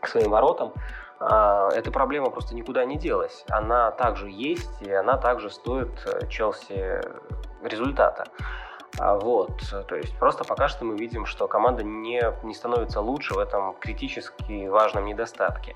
к 0.00 0.08
своим 0.08 0.30
воротам. 0.30 0.72
А, 1.20 1.68
эта 1.70 1.90
проблема 1.90 2.30
просто 2.30 2.54
никуда 2.54 2.84
не 2.84 2.96
делась. 2.96 3.44
Она 3.48 3.90
также 3.92 4.30
есть, 4.30 4.82
и 4.82 4.92
она 4.92 5.16
также 5.16 5.50
стоит 5.50 5.90
э, 6.06 6.26
Челси 6.28 7.00
результата. 7.62 8.24
А, 8.98 9.16
вот, 9.18 9.62
то 9.88 9.96
есть 9.96 10.16
просто 10.18 10.44
пока 10.44 10.68
что 10.68 10.84
мы 10.84 10.96
видим, 10.96 11.26
что 11.26 11.48
команда 11.48 11.82
не, 11.82 12.22
не 12.44 12.54
становится 12.54 13.00
лучше 13.00 13.34
в 13.34 13.38
этом 13.38 13.74
критически 13.80 14.68
важном 14.68 15.06
недостатке. 15.06 15.74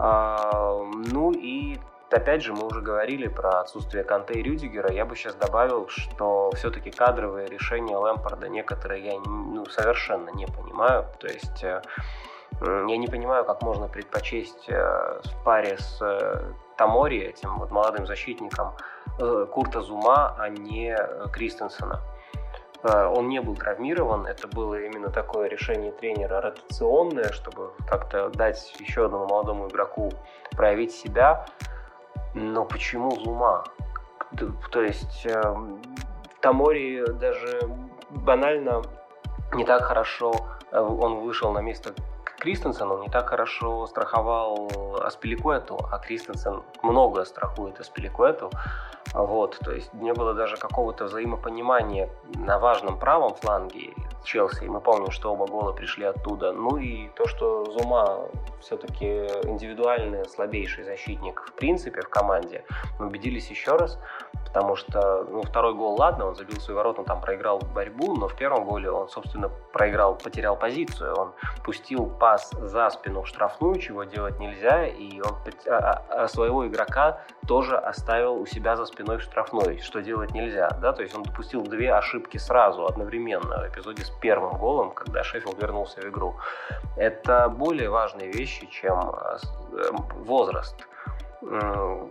А, 0.00 0.82
ну 0.92 1.30
и 1.32 1.78
опять 2.14 2.42
же, 2.42 2.52
мы 2.52 2.66
уже 2.66 2.80
говорили 2.80 3.28
про 3.28 3.60
отсутствие 3.60 4.04
Канте 4.04 4.34
и 4.34 4.42
Рюдигера. 4.42 4.92
Я 4.92 5.04
бы 5.04 5.16
сейчас 5.16 5.34
добавил, 5.34 5.88
что 5.88 6.50
все-таки 6.52 6.90
кадровые 6.90 7.48
решения 7.48 7.96
Лэмпорда 7.96 8.48
некоторые 8.48 9.04
я 9.04 9.18
ну, 9.18 9.64
совершенно 9.66 10.30
не 10.30 10.46
понимаю. 10.46 11.06
То 11.18 11.26
есть 11.26 11.62
э, 11.64 11.82
я 12.60 12.96
не 12.96 13.08
понимаю, 13.08 13.44
как 13.44 13.62
можно 13.62 13.88
предпочесть 13.88 14.68
э, 14.68 15.20
в 15.24 15.44
паре 15.44 15.76
с 15.78 15.98
э, 16.00 16.52
Тамори, 16.76 17.18
этим 17.18 17.58
вот 17.58 17.70
молодым 17.70 18.06
защитником, 18.06 18.74
Курта 19.52 19.80
Зума, 19.80 20.34
а 20.38 20.48
не 20.48 20.96
Кристенсена. 21.32 22.00
Он 22.82 23.28
не 23.28 23.40
был 23.40 23.54
травмирован, 23.54 24.26
это 24.26 24.48
было 24.48 24.78
именно 24.80 25.08
такое 25.08 25.48
решение 25.48 25.92
тренера 25.92 26.40
ротационное, 26.40 27.30
чтобы 27.30 27.70
как-то 27.88 28.28
дать 28.30 28.74
еще 28.80 29.06
одному 29.06 29.26
молодому 29.26 29.68
игроку 29.68 30.10
проявить 30.50 30.92
себя. 30.92 31.46
Но 32.34 32.64
почему 32.64 33.10
Зума? 33.12 33.64
То 34.70 34.82
есть 34.82 35.24
э, 35.26 35.54
Тамори 36.40 37.04
даже 37.06 37.60
банально 38.10 38.82
не 39.52 39.64
так 39.64 39.82
хорошо, 39.82 40.34
э, 40.72 40.80
он 40.80 41.20
вышел 41.20 41.52
на 41.52 41.60
место 41.60 41.94
Кристенсен, 42.38 43.00
не 43.00 43.08
так 43.08 43.30
хорошо 43.30 43.86
страховал 43.86 44.68
Аспиликуэту, 45.00 45.78
а 45.90 45.98
Кристенсен 45.98 46.62
много 46.82 47.24
страхует 47.24 47.80
Аспиликуэту. 47.80 48.50
Вот, 49.14 49.58
то 49.64 49.72
есть 49.72 49.94
не 49.94 50.12
было 50.12 50.34
даже 50.34 50.56
какого-то 50.56 51.04
взаимопонимания 51.04 52.10
на 52.34 52.58
важном 52.58 52.98
правом 52.98 53.34
фланге 53.34 53.94
Челси. 54.24 54.64
Мы 54.64 54.80
помним, 54.80 55.10
что 55.10 55.32
оба 55.32 55.46
гола 55.46 55.72
пришли 55.72 56.04
оттуда. 56.04 56.52
Ну 56.52 56.76
и 56.78 57.08
то, 57.16 57.26
что 57.26 57.64
Зума 57.66 58.28
все-таки 58.60 59.06
индивидуальный 59.44 60.28
слабейший 60.28 60.84
защитник 60.84 61.44
в 61.46 61.52
принципе 61.52 62.00
в 62.00 62.08
команде, 62.08 62.64
мы 62.98 63.06
убедились 63.06 63.50
еще 63.50 63.76
раз 63.76 63.98
потому 64.54 64.76
что, 64.76 65.26
ну, 65.28 65.42
второй 65.42 65.74
гол, 65.74 65.96
ладно, 65.98 66.26
он 66.26 66.36
забил 66.36 66.60
свой 66.60 66.76
ворот, 66.76 67.00
он 67.00 67.04
там 67.04 67.20
проиграл 67.20 67.58
борьбу, 67.58 68.14
но 68.14 68.28
в 68.28 68.36
первом 68.36 68.64
голе 68.64 68.88
он, 68.88 69.08
собственно, 69.08 69.50
проиграл, 69.72 70.14
потерял 70.14 70.56
позицию, 70.56 71.12
он 71.16 71.32
пустил 71.64 72.06
пас 72.06 72.52
за 72.52 72.88
спину 72.90 73.22
в 73.22 73.26
штрафную, 73.26 73.80
чего 73.80 74.04
делать 74.04 74.38
нельзя, 74.38 74.86
и 74.86 75.20
он 75.20 75.32
а, 75.66 76.04
а, 76.08 76.22
а 76.22 76.28
своего 76.28 76.68
игрока 76.68 77.18
тоже 77.48 77.76
оставил 77.76 78.40
у 78.40 78.46
себя 78.46 78.76
за 78.76 78.86
спиной 78.86 79.18
в 79.18 79.22
штрафной, 79.22 79.80
что 79.80 80.00
делать 80.00 80.30
нельзя, 80.30 80.68
да, 80.80 80.92
то 80.92 81.02
есть 81.02 81.16
он 81.16 81.24
допустил 81.24 81.64
две 81.64 81.92
ошибки 81.92 82.36
сразу, 82.36 82.86
одновременно, 82.86 83.58
в 83.58 83.68
эпизоде 83.68 84.04
с 84.04 84.10
первым 84.20 84.56
голом, 84.56 84.90
когда 84.92 85.22
Шеффилд 85.22 85.60
вернулся 85.60 86.00
в 86.00 86.04
игру. 86.04 86.34
Это 86.96 87.48
более 87.48 87.90
важные 87.90 88.30
вещи, 88.30 88.66
чем 88.70 89.10
э, 89.10 89.36
возраст 90.24 90.76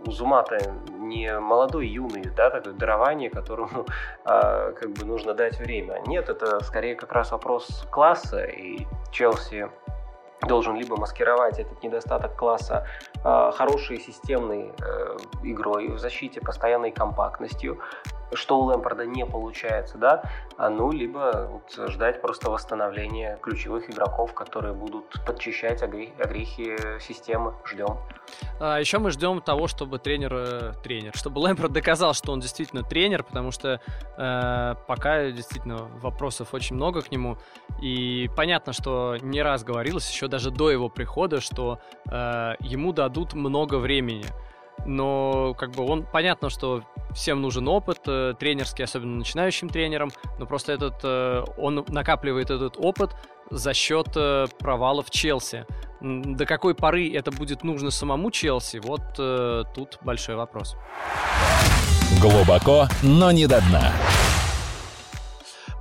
у 0.06 0.10
Зумата 0.10 0.58
не 0.90 1.38
молодой, 1.38 1.88
юный, 1.88 2.22
да, 2.36 2.50
такое 2.50 2.72
дарование, 2.72 3.30
которому 3.30 3.86
а, 4.24 4.72
как 4.72 4.90
бы 4.90 5.04
нужно 5.04 5.34
дать 5.34 5.58
время. 5.58 6.00
Нет, 6.06 6.28
это 6.28 6.62
скорее 6.62 6.94
как 6.94 7.12
раз 7.12 7.32
вопрос 7.32 7.86
класса, 7.90 8.44
и 8.44 8.86
Челси 9.10 9.70
должен 10.42 10.76
либо 10.76 10.96
маскировать 10.96 11.58
этот 11.58 11.82
недостаток 11.82 12.36
класса 12.36 12.86
э, 13.24 13.50
хорошей 13.54 13.98
системной 13.98 14.72
э, 14.78 15.16
игрой 15.42 15.88
в 15.88 15.98
защите, 15.98 16.40
постоянной 16.40 16.90
компактностью, 16.90 17.80
что 18.32 18.58
у 18.58 18.64
Лэмпорда 18.64 19.06
не 19.06 19.24
получается, 19.26 19.98
да, 19.98 20.22
а 20.56 20.70
ну, 20.70 20.90
либо 20.90 21.48
вот 21.50 21.90
ждать 21.90 22.20
просто 22.20 22.50
восстановления 22.50 23.38
ключевых 23.42 23.90
игроков, 23.90 24.34
которые 24.34 24.74
будут 24.74 25.24
подчищать 25.26 25.82
огрехи 25.82 26.76
системы. 27.00 27.54
Ждем. 27.64 27.98
А 28.60 28.78
еще 28.78 28.98
мы 28.98 29.10
ждем 29.10 29.40
того, 29.40 29.66
чтобы 29.66 29.98
тренер, 29.98 30.34
э, 30.34 30.72
тренер, 30.82 31.12
чтобы 31.14 31.40
Лэмпорд 31.40 31.72
доказал, 31.72 32.14
что 32.14 32.32
он 32.32 32.40
действительно 32.40 32.82
тренер, 32.82 33.22
потому 33.22 33.50
что 33.50 33.80
э, 34.16 34.74
пока 34.86 35.30
действительно 35.30 35.88
вопросов 36.00 36.54
очень 36.54 36.76
много 36.76 37.02
к 37.02 37.10
нему, 37.10 37.36
и 37.80 38.30
понятно, 38.36 38.72
что 38.72 39.16
не 39.20 39.42
раз 39.42 39.64
говорилось 39.64 40.10
еще 40.10 40.28
даже 40.28 40.50
до 40.50 40.70
его 40.70 40.88
прихода, 40.88 41.40
что 41.40 41.80
э, 42.10 42.54
ему 42.60 42.92
дадут 42.92 43.34
много 43.34 43.76
времени 43.76 44.24
но 44.86 45.54
как 45.54 45.72
бы 45.72 45.84
он 45.84 46.04
понятно, 46.04 46.50
что 46.50 46.82
всем 47.14 47.40
нужен 47.40 47.68
опыт, 47.68 48.00
э, 48.06 48.34
тренерский, 48.38 48.84
особенно 48.84 49.16
начинающим 49.16 49.68
тренерам, 49.68 50.10
но 50.38 50.46
просто 50.46 50.72
этот 50.72 51.00
э, 51.02 51.44
он 51.56 51.84
накапливает 51.88 52.50
этот 52.50 52.76
опыт 52.78 53.10
за 53.50 53.74
счет 53.74 54.08
э, 54.16 54.46
провалов 54.58 55.10
Челси. 55.10 55.66
До 56.00 56.44
какой 56.44 56.74
поры 56.74 57.10
это 57.14 57.30
будет 57.30 57.64
нужно 57.64 57.90
самому 57.90 58.30
Челси, 58.30 58.78
вот 58.78 59.14
тут 59.74 59.98
большой 60.02 60.34
вопрос. 60.34 60.76
Глубоко, 62.20 62.88
но 63.02 63.30
не 63.30 63.46
до 63.46 63.62
дна. 63.62 63.90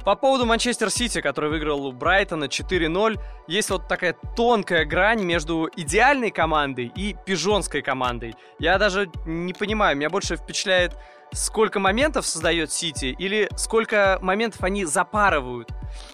По 0.06 0.16
поводу 0.16 0.46
Манчестер 0.46 0.90
Сити, 0.90 1.22
который 1.22 1.50
выиграл 1.50 1.86
у 1.86 1.92
Брайтона 1.94 2.46
4-0, 2.46 3.20
есть 3.48 3.70
вот 3.70 3.88
такая 3.88 4.14
тонкая 4.36 4.84
грань 4.84 5.24
между 5.24 5.70
идеальной 5.78 6.30
командой 6.30 6.92
и 6.94 7.16
пижонской 7.26 7.82
командой. 7.82 8.36
Я 8.60 8.78
даже 8.78 9.10
не 9.26 9.54
понимаю, 9.54 9.96
меня 9.96 10.10
больше 10.10 10.36
впечатляет, 10.36 10.98
сколько 11.32 11.80
моментов 11.80 12.26
создает 12.26 12.72
Сити 12.72 13.16
или 13.18 13.50
сколько 13.56 14.20
моментов 14.22 14.62
они 14.64 14.84
запарывают. 14.84 15.70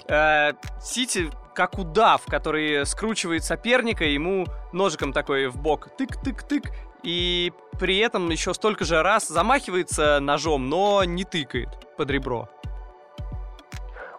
Э, 0.07 0.53
Сити 0.79 1.31
как 1.55 1.79
удав, 1.79 2.25
который 2.25 2.85
скручивает 2.85 3.43
соперника, 3.43 4.05
ему 4.05 4.45
ножиком 4.71 5.13
такой 5.13 5.47
в 5.47 5.57
бок 5.57 5.89
тык-тык-тык, 5.97 6.69
и 7.01 7.51
при 7.79 7.97
этом 7.97 8.29
еще 8.29 8.53
столько 8.53 8.85
же 8.85 9.01
раз 9.01 9.27
замахивается 9.27 10.19
ножом, 10.19 10.69
но 10.69 11.03
не 11.03 11.23
тыкает 11.23 11.69
под 11.97 12.11
ребро. 12.11 12.49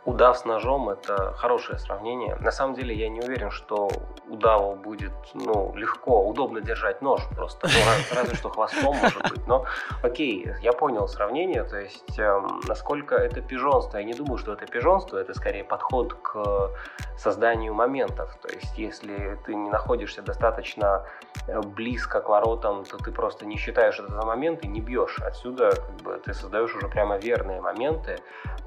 Удав 0.07 0.39
с 0.39 0.45
ножом– 0.47 0.89
это 0.91 1.35
хорошее 1.35 1.79
сравнение. 1.79 2.35
На 2.37 2.51
самом 2.51 2.75
деле 2.75 2.95
я 2.95 3.11
не 3.11 3.21
уверен, 3.21 3.51
что 3.51 3.91
удаву 4.29 4.75
будет 4.75 5.13
ну, 5.35 5.75
легко, 5.77 6.27
удобно 6.27 6.63
держать 6.63 7.03
нож 7.03 7.21
просто. 7.37 7.69
Ну, 7.69 8.17
разве 8.17 8.35
что 8.35 8.49
хвостом, 8.49 8.97
может 8.97 9.31
быть. 9.31 9.47
Но 9.47 9.67
окей, 10.03 10.49
я 10.63 10.73
понял 10.73 11.07
сравнение. 11.07 11.65
То 11.65 11.79
есть, 11.79 12.19
э, 12.19 12.41
насколько 12.67 13.15
это 13.15 13.43
пижонство. 13.43 13.99
Я 13.99 14.05
не 14.05 14.15
думаю, 14.15 14.39
что 14.39 14.55
это 14.55 14.67
пижонство, 14.67 15.19
это 15.19 15.35
скорее 15.35 15.65
подход 15.65 16.15
к 16.15 16.71
созданию 17.19 17.75
моментов. 17.75 18.35
То 18.41 18.49
есть, 18.49 18.79
если 18.79 19.39
ты 19.45 19.55
не 19.55 19.69
находишься 19.69 20.23
достаточно 20.23 21.05
э, 21.47 21.61
близко 21.61 22.23
к 22.23 22.29
воротам, 22.29 22.85
то 22.85 22.97
ты 22.97 23.13
просто 23.13 23.45
не 23.45 23.57
считаешь 23.57 23.99
это 23.99 24.13
за 24.13 24.25
момент 24.25 24.65
и 24.65 24.69
не 24.69 24.81
бьешь. 24.81 25.19
Отсюда 25.21 25.73
как 25.73 25.97
бы, 26.03 26.23
ты 26.25 26.33
создаешь 26.33 26.75
уже 26.75 26.89
прямо 26.89 27.19
верные 27.19 27.61
моменты. 27.61 28.17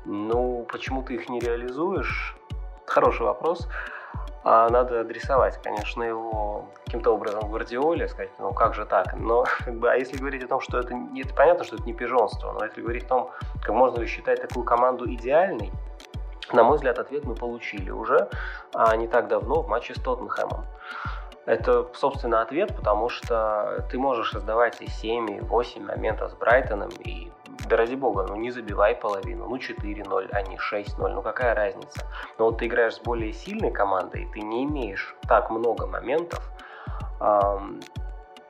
Ну, 0.06 0.68
почему 0.70 1.02
ты 1.02 1.23
их 1.24 1.30
не 1.30 1.40
реализуешь? 1.40 2.36
Хороший 2.86 3.26
вопрос. 3.26 3.68
А 4.46 4.70
надо 4.70 5.00
адресовать, 5.00 5.62
конечно, 5.64 6.04
его 6.04 6.66
каким-то 6.86 7.12
образом 7.12 7.50
Гвардиоле, 7.50 8.10
сказать, 8.10 8.32
ну 8.40 8.52
как 8.54 8.76
же 8.76 8.86
так? 8.86 9.14
Но 9.16 9.46
как 9.66 9.76
бы, 9.76 9.90
а 9.90 9.96
если 9.96 10.18
говорить 10.18 10.44
о 10.44 10.48
том, 10.48 10.60
что 10.60 10.80
это, 10.80 10.94
это 11.16 11.34
понятно, 11.34 11.64
что 11.64 11.78
это 11.78 11.86
не 11.86 11.94
пижонство, 11.94 12.52
но 12.52 12.66
если 12.66 12.82
говорить 12.82 13.06
о 13.06 13.08
том, 13.08 13.32
как 13.62 13.74
можно 13.74 14.02
ли 14.02 14.08
считать 14.08 14.42
такую 14.42 14.66
команду 14.66 15.10
идеальной, 15.10 15.72
на 16.52 16.64
мой 16.64 16.76
взгляд, 16.76 17.00
ответ 17.00 17.24
мы 17.24 17.36
получили 17.36 17.90
уже 17.90 18.28
а 18.74 18.96
не 18.98 19.08
так 19.08 19.30
давно 19.30 19.62
в 19.62 19.70
матче 19.70 19.96
с 19.96 20.02
Тоттенхэмом. 20.02 20.66
Это, 21.46 21.88
собственно, 21.94 22.42
ответ, 22.42 22.76
потому 22.76 23.10
что 23.10 23.86
ты 23.90 23.98
можешь 23.98 24.32
создавать 24.32 24.82
и 24.82 24.88
7, 24.88 25.32
и 25.32 25.40
8 25.40 25.86
моментов 25.86 26.32
с 26.32 26.36
Брайтоном, 26.36 26.90
и 27.00 27.32
да 27.68 27.78
ради 27.78 27.96
бога, 27.96 28.26
ну 28.28 28.36
не 28.36 28.52
забивай 28.52 28.96
половину, 28.96 29.48
ну 29.48 29.58
4-0, 29.58 30.30
а 30.32 30.42
не 30.44 30.58
6-0, 30.58 31.08
ну 31.10 31.22
какая 31.22 31.56
разница. 31.56 32.06
Но 32.38 32.46
вот 32.46 32.60
ты 32.60 32.68
играешь 32.68 32.96
с 32.96 33.00
более 33.00 33.34
сильной 33.34 33.72
командой, 33.72 34.30
ты 34.34 34.42
не 34.42 34.64
имеешь 34.64 35.16
так 35.28 35.50
много 35.50 35.88
моментов, 35.88 36.52
эм, 37.20 37.80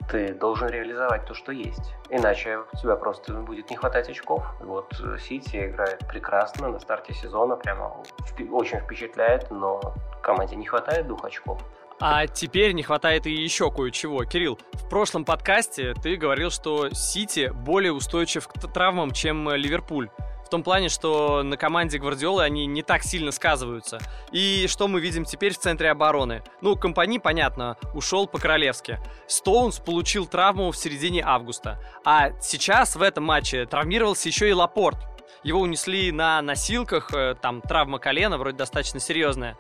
ты 0.09 0.33
должен 0.33 0.67
реализовать 0.67 1.25
то, 1.25 1.33
что 1.33 1.51
есть. 1.51 1.95
Иначе 2.09 2.57
у 2.57 2.77
тебя 2.77 2.95
просто 2.95 3.33
будет 3.33 3.69
не 3.69 3.75
хватать 3.75 4.09
очков. 4.09 4.43
Вот 4.59 4.93
Сити 5.19 5.67
играет 5.67 6.05
прекрасно 6.07 6.67
на 6.67 6.79
старте 6.79 7.13
сезона, 7.13 7.55
прямо 7.55 8.03
очень 8.51 8.79
впечатляет, 8.79 9.49
но 9.49 9.79
команде 10.21 10.55
не 10.55 10.65
хватает 10.65 11.07
двух 11.07 11.23
очков. 11.25 11.59
А 12.05 12.27
теперь 12.27 12.73
не 12.73 12.83
хватает 12.83 13.27
и 13.27 13.31
еще 13.31 13.71
кое-чего. 13.71 14.25
Кирилл, 14.25 14.59
в 14.73 14.89
прошлом 14.89 15.23
подкасте 15.23 15.93
ты 15.93 16.17
говорил, 16.17 16.51
что 16.51 16.89
Сити 16.93 17.49
более 17.55 17.93
устойчив 17.93 18.45
к 18.45 18.59
травмам, 18.73 19.11
чем 19.11 19.49
Ливерпуль. 19.49 20.09
В 20.45 20.49
том 20.49 20.63
плане, 20.63 20.89
что 20.89 21.43
на 21.43 21.55
команде 21.55 21.99
Гвардиолы 21.99 22.43
они 22.43 22.65
не 22.65 22.83
так 22.83 23.03
сильно 23.03 23.31
сказываются. 23.31 23.99
И 24.33 24.67
что 24.67 24.89
мы 24.89 24.99
видим 24.99 25.23
теперь 25.23 25.53
в 25.53 25.59
центре 25.59 25.89
обороны? 25.89 26.43
Ну, 26.59 26.75
компании, 26.75 27.19
понятно, 27.19 27.77
ушел 27.93 28.27
по-королевски. 28.27 28.99
Стоунс 29.25 29.79
получил 29.79 30.25
травму 30.25 30.71
в 30.71 30.77
середине 30.77 31.23
августа. 31.25 31.79
А 32.03 32.31
сейчас 32.41 32.97
в 32.97 33.01
этом 33.01 33.23
матче 33.23 33.65
травмировался 33.65 34.27
еще 34.27 34.49
и 34.49 34.53
Лапорт. 34.53 34.97
Его 35.43 35.61
унесли 35.61 36.11
на 36.11 36.41
носилках, 36.41 37.13
э, 37.13 37.35
там 37.41 37.61
травма 37.61 37.99
колена 37.99 38.37
вроде 38.37 38.57
достаточно 38.57 38.99
серьезная. 38.99 39.57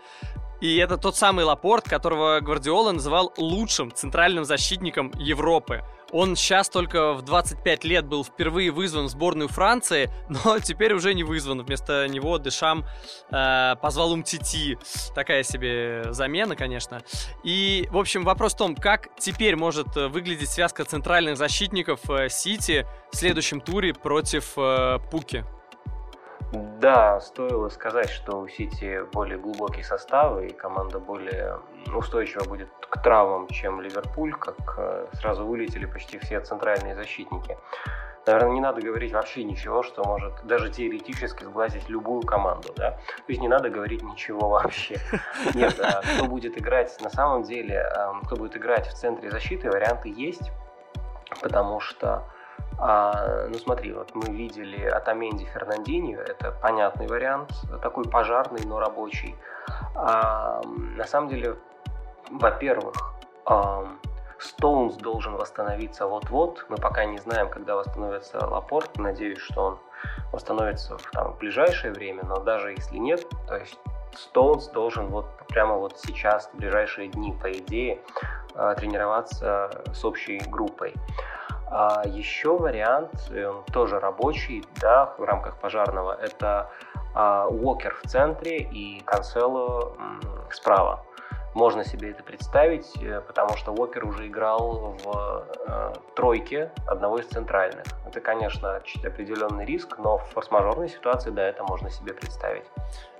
И 0.63 0.77
это 0.77 0.97
тот 0.97 1.17
самый 1.17 1.43
Лапорт, 1.43 1.89
которого 1.89 2.39
Гвардиола 2.39 2.93
называл 2.93 3.33
лучшим 3.35 3.91
центральным 3.91 4.45
защитником 4.45 5.11
Европы. 5.19 5.83
Он 6.13 6.37
сейчас 6.37 6.69
только 6.69 7.11
в 7.15 7.21
25 7.21 7.83
лет 7.83 8.05
был 8.05 8.23
впервые 8.23 8.71
вызван 8.71 9.07
в 9.07 9.09
сборную 9.09 9.49
Франции, 9.49 10.09
но 10.29 10.59
теперь 10.59 10.93
уже 10.93 11.13
не 11.15 11.25
вызван. 11.25 11.63
Вместо 11.63 12.07
него 12.07 12.37
Дешам 12.37 12.85
э, 13.29 13.75
позвал 13.81 14.13
Умтити. 14.13 14.77
Такая 15.13 15.43
себе 15.43 16.13
замена, 16.13 16.55
конечно. 16.55 17.01
И, 17.43 17.89
в 17.91 17.97
общем, 17.97 18.23
вопрос 18.23 18.53
в 18.53 18.57
том, 18.57 18.73
как 18.73 19.09
теперь 19.19 19.57
может 19.57 19.93
выглядеть 19.97 20.49
связка 20.49 20.85
центральных 20.85 21.35
защитников 21.35 22.09
э, 22.09 22.29
Сити 22.29 22.87
в 23.11 23.17
следующем 23.17 23.59
туре 23.59 23.93
против 23.93 24.53
э, 24.55 24.99
Пуки. 25.11 25.43
Да, 26.53 27.19
стоило 27.19 27.69
сказать, 27.69 28.09
что 28.09 28.39
у 28.39 28.47
Сити 28.47 29.01
более 29.11 29.39
глубокий 29.39 29.81
состав 29.81 30.39
и 30.39 30.49
команда 30.49 30.99
более 30.99 31.59
устойчива 31.95 32.43
будет 32.43 32.69
к 32.89 33.01
травмам, 33.01 33.47
чем 33.47 33.81
Ливерпуль, 33.81 34.33
как 34.33 34.75
э, 34.77 35.07
сразу 35.13 35.47
вылетели 35.47 35.85
почти 35.85 36.19
все 36.19 36.39
центральные 36.41 36.93
защитники. 36.93 37.57
Наверное, 38.27 38.51
не 38.51 38.61
надо 38.61 38.81
говорить 38.81 39.13
вообще 39.13 39.43
ничего, 39.43 39.81
что 39.81 40.03
может 40.03 40.45
даже 40.45 40.69
теоретически 40.69 41.43
сглазить 41.43 41.89
любую 41.89 42.21
команду, 42.21 42.71
да? 42.75 42.91
То 42.91 43.29
есть 43.29 43.41
не 43.41 43.47
надо 43.47 43.71
говорить 43.71 44.03
ничего 44.03 44.49
вообще. 44.49 44.99
Нет, 45.55 45.79
а 45.79 46.01
кто 46.01 46.25
будет 46.25 46.55
играть, 46.55 46.95
на 47.01 47.09
самом 47.09 47.41
деле, 47.41 47.77
эм, 47.77 48.21
кто 48.21 48.35
будет 48.35 48.55
играть 48.55 48.87
в 48.87 48.93
центре 48.93 49.31
защиты, 49.31 49.71
варианты 49.71 50.09
есть, 50.09 50.51
потому 51.41 51.79
что 51.79 52.23
а, 52.79 53.47
ну 53.47 53.55
смотри, 53.55 53.93
вот 53.93 54.13
мы 54.15 54.29
видели 54.29 54.83
Атаменди 54.85 55.45
Фернандини, 55.45 56.15
это 56.15 56.51
понятный 56.51 57.07
вариант, 57.07 57.51
такой 57.81 58.05
пожарный, 58.05 58.65
но 58.65 58.79
рабочий. 58.79 59.35
А, 59.95 60.61
на 60.65 61.05
самом 61.05 61.29
деле, 61.29 61.57
во-первых, 62.29 62.95
Стоунс 64.39 64.95
должен 64.95 65.35
восстановиться 65.35 66.05
вот-вот. 66.05 66.65
Мы 66.69 66.77
пока 66.77 67.05
не 67.05 67.17
знаем, 67.17 67.49
когда 67.49 67.75
восстановится 67.75 68.45
Лапорт. 68.45 68.97
Надеюсь, 68.97 69.39
что 69.39 69.61
он 69.63 69.79
восстановится 70.31 70.97
в, 70.97 71.11
там, 71.11 71.33
в 71.33 71.37
ближайшее 71.37 71.93
время, 71.93 72.23
но 72.25 72.39
даже 72.39 72.71
если 72.71 72.97
нет, 72.97 73.25
то 73.47 73.55
есть 73.55 73.79
Стоунс 74.15 74.67
должен 74.67 75.07
вот 75.07 75.25
прямо 75.47 75.75
вот 75.75 75.97
сейчас, 75.99 76.49
в 76.53 76.57
ближайшие 76.57 77.07
дни, 77.07 77.33
по 77.41 77.51
идее, 77.51 77.99
а, 78.53 78.75
тренироваться 78.75 79.83
с 79.93 80.03
общей 80.03 80.39
группой. 80.39 80.93
А 81.75 82.03
еще 82.05 82.55
вариант, 82.55 83.31
он 83.31 83.63
тоже 83.71 83.99
рабочий, 83.99 84.63
да, 84.79 85.15
в 85.17 85.23
рамках 85.23 85.57
пожарного, 85.57 86.13
это 86.13 86.69
а, 87.15 87.47
Уокер 87.47 87.95
в 87.95 88.07
центре 88.07 88.59
и 88.59 89.01
Канцело 89.01 89.97
справа. 90.51 91.03
Можно 91.55 91.83
себе 91.83 92.11
это 92.11 92.23
представить, 92.23 92.95
э, 93.01 93.21
потому 93.21 93.55
что 93.57 93.71
Уокер 93.71 94.05
уже 94.05 94.27
играл 94.27 94.97
в 95.03 95.45
э, 95.67 95.93
тройке 96.15 96.71
одного 96.87 97.19
из 97.19 97.27
центральных. 97.27 97.85
Это, 98.07 98.21
конечно, 98.21 98.81
определенный 99.03 99.65
риск, 99.65 99.97
но 99.99 100.17
в 100.17 100.23
форс-мажорной 100.33 100.89
ситуации, 100.89 101.29
да, 101.29 101.43
это 101.43 101.63
можно 101.63 101.91
себе 101.91 102.13
представить. 102.13 102.65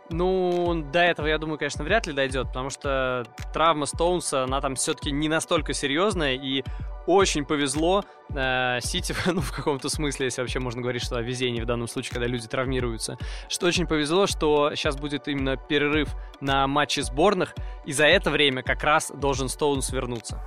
Ну, 0.10 0.83
до 0.91 1.00
этого, 1.00 1.27
я 1.27 1.38
думаю, 1.38 1.57
конечно, 1.57 1.83
вряд 1.83 2.07
ли 2.07 2.13
дойдет, 2.13 2.48
потому 2.48 2.69
что 2.69 3.25
травма 3.53 3.85
Стоунса, 3.85 4.44
она 4.44 4.61
там 4.61 4.75
все-таки 4.75 5.11
не 5.11 5.29
настолько 5.29 5.74
серьезная, 5.74 6.35
и 6.35 6.63
очень 7.07 7.46
повезло 7.46 8.03
э, 8.33 8.79
Сити, 8.81 9.16
ну, 9.25 9.42
в 9.42 9.51
каком-то 9.51 9.89
смысле, 9.89 10.25
если 10.25 10.42
вообще 10.42 10.59
можно 10.59 10.81
говорить, 10.81 11.03
что 11.03 11.18
о 11.18 11.22
везении 11.22 11.61
в 11.61 11.66
данном 11.66 11.87
случае, 11.87 12.13
когда 12.13 12.27
люди 12.27 12.48
травмируются, 12.48 13.18
что 13.50 13.68
очень 13.68 13.87
повезло, 13.87 14.27
что 14.27 14.72
сейчас 14.75 14.98
будет 14.98 15.27
именно 15.27 15.57
перерыв 15.57 16.09
на 16.42 16.68
матчи 16.68 17.00
сборных, 17.01 17.55
и 17.85 17.92
за 17.92 18.05
это 18.05 18.29
время 18.29 18.63
как 18.63 18.83
раз 18.83 19.11
должен 19.16 19.50
Стоунс 19.50 19.92
вернуться. 19.92 20.42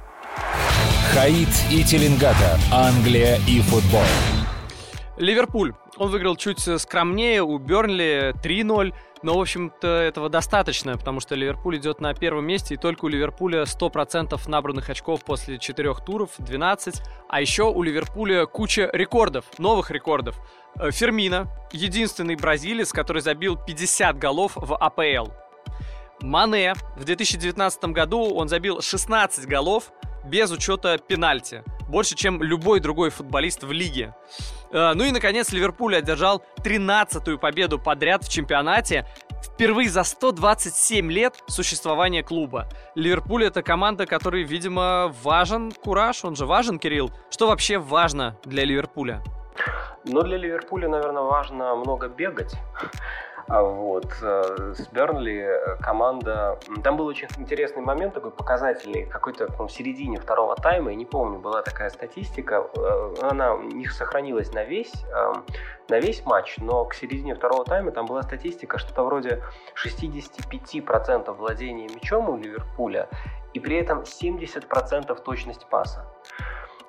Хаид 1.12 1.48
и 1.70 1.82
Теленгата, 1.82 2.58
Англия 2.72 3.38
и 3.48 3.60
футбол. 3.60 4.02
Ливерпуль. 5.16 5.72
Он 5.96 6.10
выиграл 6.10 6.36
чуть 6.36 6.60
скромнее 6.60 7.42
у 7.42 7.56
Бернли 7.58 8.34
3-0. 8.42 8.92
Но, 9.22 9.36
в 9.36 9.40
общем-то, 9.40 9.86
этого 9.86 10.28
достаточно, 10.28 10.96
потому 10.96 11.20
что 11.20 11.34
Ливерпуль 11.34 11.78
идет 11.78 12.00
на 12.00 12.14
первом 12.14 12.46
месте, 12.46 12.74
и 12.74 12.76
только 12.76 13.06
у 13.06 13.08
Ливерпуля 13.08 13.62
100% 13.62 14.38
набранных 14.48 14.90
очков 14.90 15.24
после 15.24 15.58
четырех 15.58 16.04
туров, 16.04 16.30
12. 16.38 17.02
А 17.28 17.40
еще 17.40 17.64
у 17.64 17.82
Ливерпуля 17.82 18.46
куча 18.46 18.90
рекордов, 18.92 19.44
новых 19.58 19.90
рекордов. 19.90 20.36
Э, 20.78 20.90
Фермина, 20.90 21.48
единственный 21.72 22.36
бразилец, 22.36 22.92
который 22.92 23.22
забил 23.22 23.56
50 23.56 24.18
голов 24.18 24.52
в 24.54 24.76
АПЛ. 24.76 25.30
Мане 26.20 26.74
в 26.96 27.04
2019 27.04 27.84
году 27.86 28.34
он 28.34 28.48
забил 28.48 28.80
16 28.80 29.46
голов 29.46 29.92
без 30.26 30.50
учета 30.50 30.98
пенальти. 30.98 31.62
Больше, 31.88 32.16
чем 32.16 32.42
любой 32.42 32.80
другой 32.80 33.10
футболист 33.10 33.62
в 33.62 33.72
лиге. 33.72 34.14
Э, 34.72 34.92
ну 34.94 35.04
и, 35.04 35.12
наконец, 35.12 35.52
Ливерпуль 35.52 35.96
одержал 35.96 36.42
13-ю 36.58 37.38
победу 37.38 37.78
подряд 37.78 38.24
в 38.24 38.28
чемпионате. 38.28 39.06
Впервые 39.42 39.88
за 39.88 40.02
127 40.02 41.10
лет 41.10 41.34
существования 41.46 42.22
клуба. 42.22 42.68
Ливерпуль 42.94 43.44
это 43.44 43.62
команда, 43.62 44.06
которой, 44.06 44.42
видимо, 44.42 45.14
важен 45.22 45.70
кураж, 45.72 46.24
он 46.24 46.34
же 46.34 46.46
важен, 46.46 46.78
Кирилл. 46.78 47.10
Что 47.30 47.46
вообще 47.48 47.78
важно 47.78 48.36
для 48.44 48.64
Ливерпуля? 48.64 49.22
Ну, 50.04 50.22
для 50.22 50.36
Ливерпуля, 50.36 50.88
наверное, 50.88 51.22
важно 51.22 51.74
много 51.76 52.08
бегать. 52.08 52.54
А 53.48 53.62
вот. 53.62 54.06
Э, 54.22 54.74
с 54.76 54.88
Бернли 54.88 55.38
э, 55.38 55.76
команда... 55.80 56.58
Там 56.82 56.96
был 56.96 57.06
очень 57.06 57.28
интересный 57.38 57.82
момент, 57.82 58.14
такой 58.14 58.32
показательный, 58.32 59.06
какой-то 59.06 59.46
в 59.46 59.68
середине 59.68 60.18
второго 60.18 60.56
тайма, 60.56 60.90
я 60.90 60.96
не 60.96 61.06
помню, 61.06 61.38
была 61.38 61.62
такая 61.62 61.90
статистика, 61.90 62.66
э, 62.74 63.14
она 63.22 63.56
не 63.56 63.86
сохранилась 63.86 64.52
на 64.52 64.64
весь, 64.64 64.92
на 65.88 66.00
весь 66.00 66.24
матч, 66.26 66.56
но 66.58 66.84
к 66.84 66.94
середине 66.94 67.34
второго 67.34 67.64
тайма 67.64 67.92
там 67.92 68.06
была 68.06 68.22
статистика, 68.22 68.78
что-то 68.78 69.04
вроде 69.04 69.42
65% 69.76 71.32
владения 71.32 71.88
мячом 71.88 72.28
у 72.28 72.36
Ливерпуля, 72.36 73.08
и 73.54 73.60
при 73.60 73.76
этом 73.76 74.00
70% 74.00 75.22
точность 75.22 75.66
паса. 75.66 76.04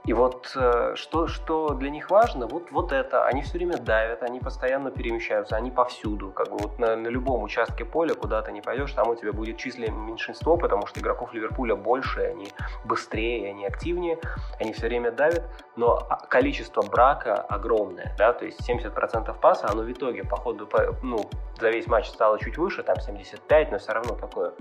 И 0.07 0.13
вот 0.13 0.53
э, 0.55 0.93
что, 0.95 1.27
что 1.27 1.73
для 1.73 1.89
них 1.89 2.09
важно, 2.09 2.47
вот, 2.47 2.71
вот 2.71 2.93
это. 2.93 3.25
Они 3.25 3.41
все 3.41 3.57
время 3.57 3.77
давят, 3.77 4.23
они 4.23 4.39
постоянно 4.39 4.89
перемещаются, 4.89 5.57
они 5.57 5.69
повсюду. 5.69 6.31
Как 6.31 6.49
бы 6.49 6.57
вот 6.57 6.79
на, 6.79 6.95
на 6.95 7.09
любом 7.09 7.43
участке 7.43 7.83
поля, 7.83 8.13
куда 8.13 8.41
ты 8.41 8.53
не 8.53 8.61
пойдешь, 8.61 8.93
там 8.93 9.09
у 9.09 9.15
тебя 9.15 9.33
будет 9.33 9.57
численное 9.57 9.91
меньшинство, 9.91 10.55
потому 10.55 10.87
что 10.87 11.01
игроков 11.01 11.33
Ливерпуля 11.33 11.75
больше, 11.75 12.21
они 12.21 12.47
быстрее, 12.85 13.49
они 13.49 13.65
активнее, 13.65 14.17
они 14.61 14.71
все 14.71 14.87
время 14.87 15.11
давят, 15.11 15.43
но 15.75 16.07
количество 16.29 16.81
брака 16.81 17.35
огромное, 17.35 18.15
да, 18.17 18.31
то 18.31 18.45
есть 18.45 18.67
70% 18.67 19.37
паса, 19.41 19.67
оно 19.69 19.83
в 19.83 19.91
итоге 19.91 20.23
по 20.23 20.37
ходу, 20.37 20.67
по, 20.67 20.95
ну, 21.03 21.29
за 21.59 21.69
весь 21.69 21.87
матч 21.87 22.07
стало 22.07 22.39
чуть 22.39 22.57
выше, 22.57 22.81
там 22.81 22.95
75, 22.95 23.71
но 23.71 23.77
все 23.77 23.91
равно 23.91 24.15
такое 24.15 24.53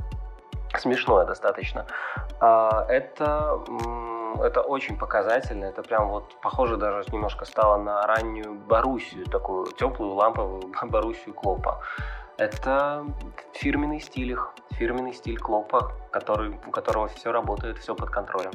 смешное 0.76 1.24
достаточно. 1.24 1.86
А, 2.40 2.84
это 2.88 3.60
это 4.42 4.60
очень 4.60 4.96
показательно. 4.96 5.64
Это 5.64 5.82
прям 5.82 6.08
вот 6.08 6.40
похоже 6.40 6.76
даже 6.76 7.08
немножко 7.12 7.44
стало 7.44 7.82
на 7.82 8.06
раннюю 8.06 8.54
Боруссию, 8.54 9.26
такую 9.26 9.66
теплую 9.66 10.14
ламповую 10.14 10.72
Боруссию 10.84 11.34
Клопа. 11.34 11.82
Это 12.38 13.06
фирменный 13.54 14.00
стиль 14.00 14.32
их, 14.32 14.52
фирменный 14.72 15.14
стиль 15.14 15.38
Клопа, 15.38 15.92
который, 16.10 16.50
у 16.66 16.70
которого 16.70 17.08
все 17.08 17.32
работает, 17.32 17.78
все 17.78 17.94
под 17.94 18.10
контролем. 18.10 18.52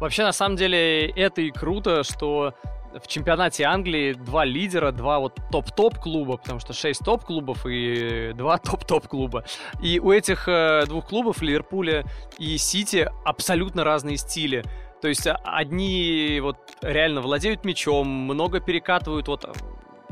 Вообще, 0.00 0.22
на 0.22 0.32
самом 0.32 0.56
деле, 0.56 1.10
это 1.10 1.42
и 1.42 1.50
круто, 1.50 2.02
что 2.02 2.54
в 2.98 3.06
чемпионате 3.06 3.64
Англии 3.64 4.14
два 4.14 4.44
лидера, 4.44 4.90
два 4.90 5.20
вот 5.20 5.38
топ-топ 5.50 5.98
клуба, 5.98 6.36
потому 6.36 6.58
что 6.60 6.72
шесть 6.72 7.04
топ-клубов 7.04 7.64
и 7.66 8.32
два 8.34 8.58
топ-топ 8.58 9.06
клуба. 9.06 9.44
И 9.80 10.00
у 10.00 10.10
этих 10.10 10.48
э, 10.48 10.84
двух 10.86 11.08
клубов, 11.08 11.42
Ливерпуля 11.42 12.04
и 12.38 12.56
Сити, 12.58 13.10
абсолютно 13.24 13.84
разные 13.84 14.16
стили. 14.16 14.64
То 15.00 15.08
есть 15.08 15.26
а, 15.26 15.40
одни 15.44 16.40
вот 16.42 16.56
реально 16.82 17.20
владеют 17.20 17.64
мячом, 17.64 18.06
много 18.06 18.60
перекатывают, 18.60 19.28
вот 19.28 19.44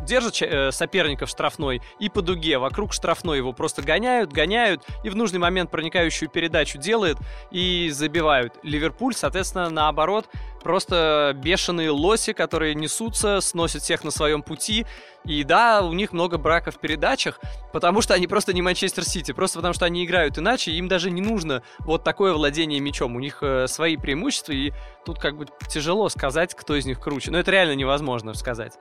держат 0.09 0.41
э, 0.41 0.73
соперника 0.73 1.27
в 1.27 1.29
штрафной 1.29 1.83
и 1.99 2.09
по 2.09 2.23
дуге 2.23 2.59
вокруг 2.59 2.93
штрафной 2.93 3.39
его 3.39 3.53
просто 3.53 3.83
гоняют, 3.83 4.33
гоняют 4.33 4.85
и 5.05 5.11
в 5.11 5.17
нужный 5.17 5.39
момент 5.39 5.71
проникающую 5.71 6.29
передачу 6.29 6.79
делает 6.79 7.19
и 7.51 7.91
забивают. 7.93 8.55
Ливерпуль, 8.63 9.15
соответственно, 9.15 9.69
наоборот, 9.69 10.29
просто 10.69 11.33
бешеные 11.35 11.89
лоси, 11.89 12.35
которые 12.35 12.75
несутся, 12.75 13.41
сносят 13.41 13.81
всех 13.81 14.05
на 14.05 14.11
своем 14.11 14.43
пути. 14.43 14.85
И 15.25 15.43
да, 15.43 15.81
у 15.83 15.95
них 15.95 16.13
много 16.13 16.37
брака 16.37 16.71
в 16.71 16.79
передачах, 16.79 17.41
потому 17.73 18.03
что 18.03 18.13
они 18.13 18.27
просто 18.27 18.53
не 18.53 18.61
Манчестер 18.61 19.03
Сити, 19.03 19.33
просто 19.33 19.61
потому 19.61 19.73
что 19.73 19.87
они 19.87 20.05
играют 20.05 20.37
иначе, 20.37 20.73
им 20.73 20.87
даже 20.87 21.11
не 21.11 21.23
нужно 21.23 21.63
вот 21.79 22.05
такое 22.05 22.35
владение 22.35 22.81
мячом. 22.81 23.17
У 23.17 23.19
них 23.19 23.39
э, 23.41 23.67
свои 23.67 23.97
преимущества, 23.97 24.53
и 24.53 24.75
тут 25.07 25.19
как 25.19 25.39
бы 25.39 25.47
тяжело 25.71 26.11
сказать, 26.11 26.55
кто 26.55 26.77
из 26.77 26.85
них 26.85 27.01
круче. 27.01 27.31
Но 27.31 27.39
это 27.39 27.51
реально 27.51 27.73
невозможно 27.73 28.35
сказать. 28.35 28.75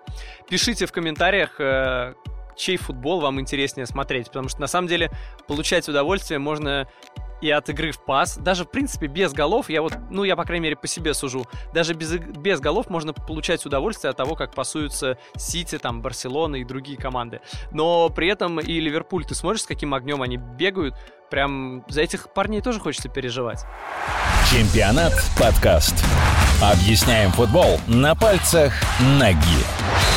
Пишите 0.50 0.88
в 0.88 0.91
комментариях, 0.91 1.56
э, 1.62 2.15
чей 2.58 2.76
футбол 2.76 3.21
вам 3.21 3.39
интереснее 3.39 3.86
смотреть, 3.86 4.28
потому 4.28 4.50
что 4.50 4.60
на 4.60 4.67
самом 4.67 4.89
деле 4.89 5.10
получать 5.47 5.88
удовольствие 5.88 6.38
можно 6.38 6.86
и 7.41 7.50
от 7.50 7.69
игры 7.69 7.91
в 7.91 8.04
пас. 8.04 8.38
Даже, 8.38 8.63
в 8.63 8.71
принципе, 8.71 9.08
без 9.08 9.34
голов, 9.34 9.69
я 9.69 9.82
вот, 9.82 9.97
ну, 10.10 10.23
я, 10.23 10.36
по 10.36 10.43
крайней 10.43 10.63
мере, 10.63 10.76
по 10.76 10.88
себе 10.88 11.13
сужу, 11.13 11.45
даже 11.73 11.93
без, 11.93 12.13
без 12.17 12.60
голов 12.60 12.89
можно 12.89 13.13
получать 13.13 13.65
удовольствие 13.65 14.12
от 14.12 14.17
того, 14.17 14.36
как 14.36 14.54
пасуются 14.54 15.17
Сити, 15.36 15.78
там, 15.78 16.02
Барселона 16.02 16.58
и 16.58 16.63
другие 16.63 16.97
команды. 16.97 17.41
Но 17.71 18.10
при 18.10 18.28
этом 18.28 18.60
и 18.60 18.80
Ливерпуль, 18.80 19.26
ты 19.26 19.36
смотришь, 19.36 19.63
с 19.63 19.65
каким 19.65 19.93
огнем 19.93 20.21
они 20.21 20.38
бегают, 20.38 20.95
прям 21.30 21.84
за 21.89 22.02
этих 22.02 22.34
парней 22.34 22.62
тоже 22.62 22.80
хочется 22.80 23.10
переживать. 23.10 23.65
Чемпионат 24.52 25.13
подкаст. 25.38 25.95
Объясняем 26.62 27.32
футбол 27.32 27.80
на 27.88 28.15
пальцах 28.15 28.73
ноги. 29.19 30.16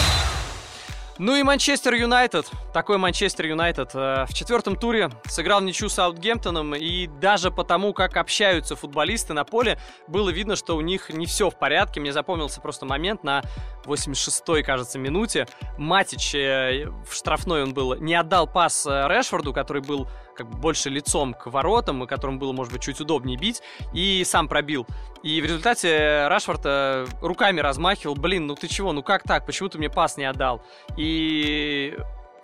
Ну 1.20 1.36
и 1.36 1.42
Манчестер 1.42 1.92
Юнайтед. 1.92 2.50
Такой 2.72 2.96
Манчестер 2.96 3.44
Юнайтед 3.44 3.90
э, 3.92 4.24
в 4.26 4.32
четвертом 4.32 4.74
туре 4.74 5.10
сыграл 5.26 5.60
ничью 5.60 5.90
с 5.90 5.92
Саутгемптоном, 5.92 6.74
и 6.74 7.08
даже 7.08 7.50
потому, 7.50 7.92
как 7.92 8.16
общаются 8.16 8.74
футболисты 8.74 9.34
на 9.34 9.44
поле, 9.44 9.78
было 10.08 10.30
видно, 10.30 10.56
что 10.56 10.76
у 10.76 10.80
них 10.80 11.10
не 11.10 11.26
все 11.26 11.50
в 11.50 11.58
порядке. 11.58 12.00
Мне 12.00 12.14
запомнился 12.14 12.62
просто 12.62 12.86
момент 12.86 13.22
на 13.22 13.42
86-й, 13.84 14.62
кажется, 14.62 14.98
минуте. 14.98 15.46
Матич 15.76 16.34
э, 16.34 16.86
в 17.06 17.14
штрафной 17.14 17.64
он 17.64 17.74
был, 17.74 17.96
не 17.96 18.14
отдал 18.14 18.46
пас 18.46 18.86
э, 18.86 19.06
Решфорду, 19.06 19.52
который 19.52 19.82
был 19.82 20.08
как 20.40 20.48
бы 20.48 20.56
больше 20.56 20.88
лицом 20.88 21.34
к 21.34 21.48
воротам, 21.48 22.02
и 22.04 22.06
которым 22.06 22.38
было, 22.38 22.52
может 22.52 22.72
быть, 22.72 22.80
чуть 22.80 22.98
удобнее 22.98 23.36
бить, 23.36 23.60
и 23.92 24.24
сам 24.24 24.48
пробил. 24.48 24.86
И 25.22 25.38
в 25.42 25.44
результате 25.44 26.28
Рашфорд 26.28 26.62
э, 26.64 27.06
руками 27.20 27.60
размахивал, 27.60 28.14
блин, 28.14 28.46
ну 28.46 28.54
ты 28.54 28.66
чего, 28.66 28.92
ну 28.92 29.02
как 29.02 29.22
так, 29.22 29.44
почему 29.44 29.68
ты 29.68 29.76
мне 29.76 29.90
пас 29.90 30.16
не 30.16 30.24
отдал? 30.24 30.62
И 30.96 31.94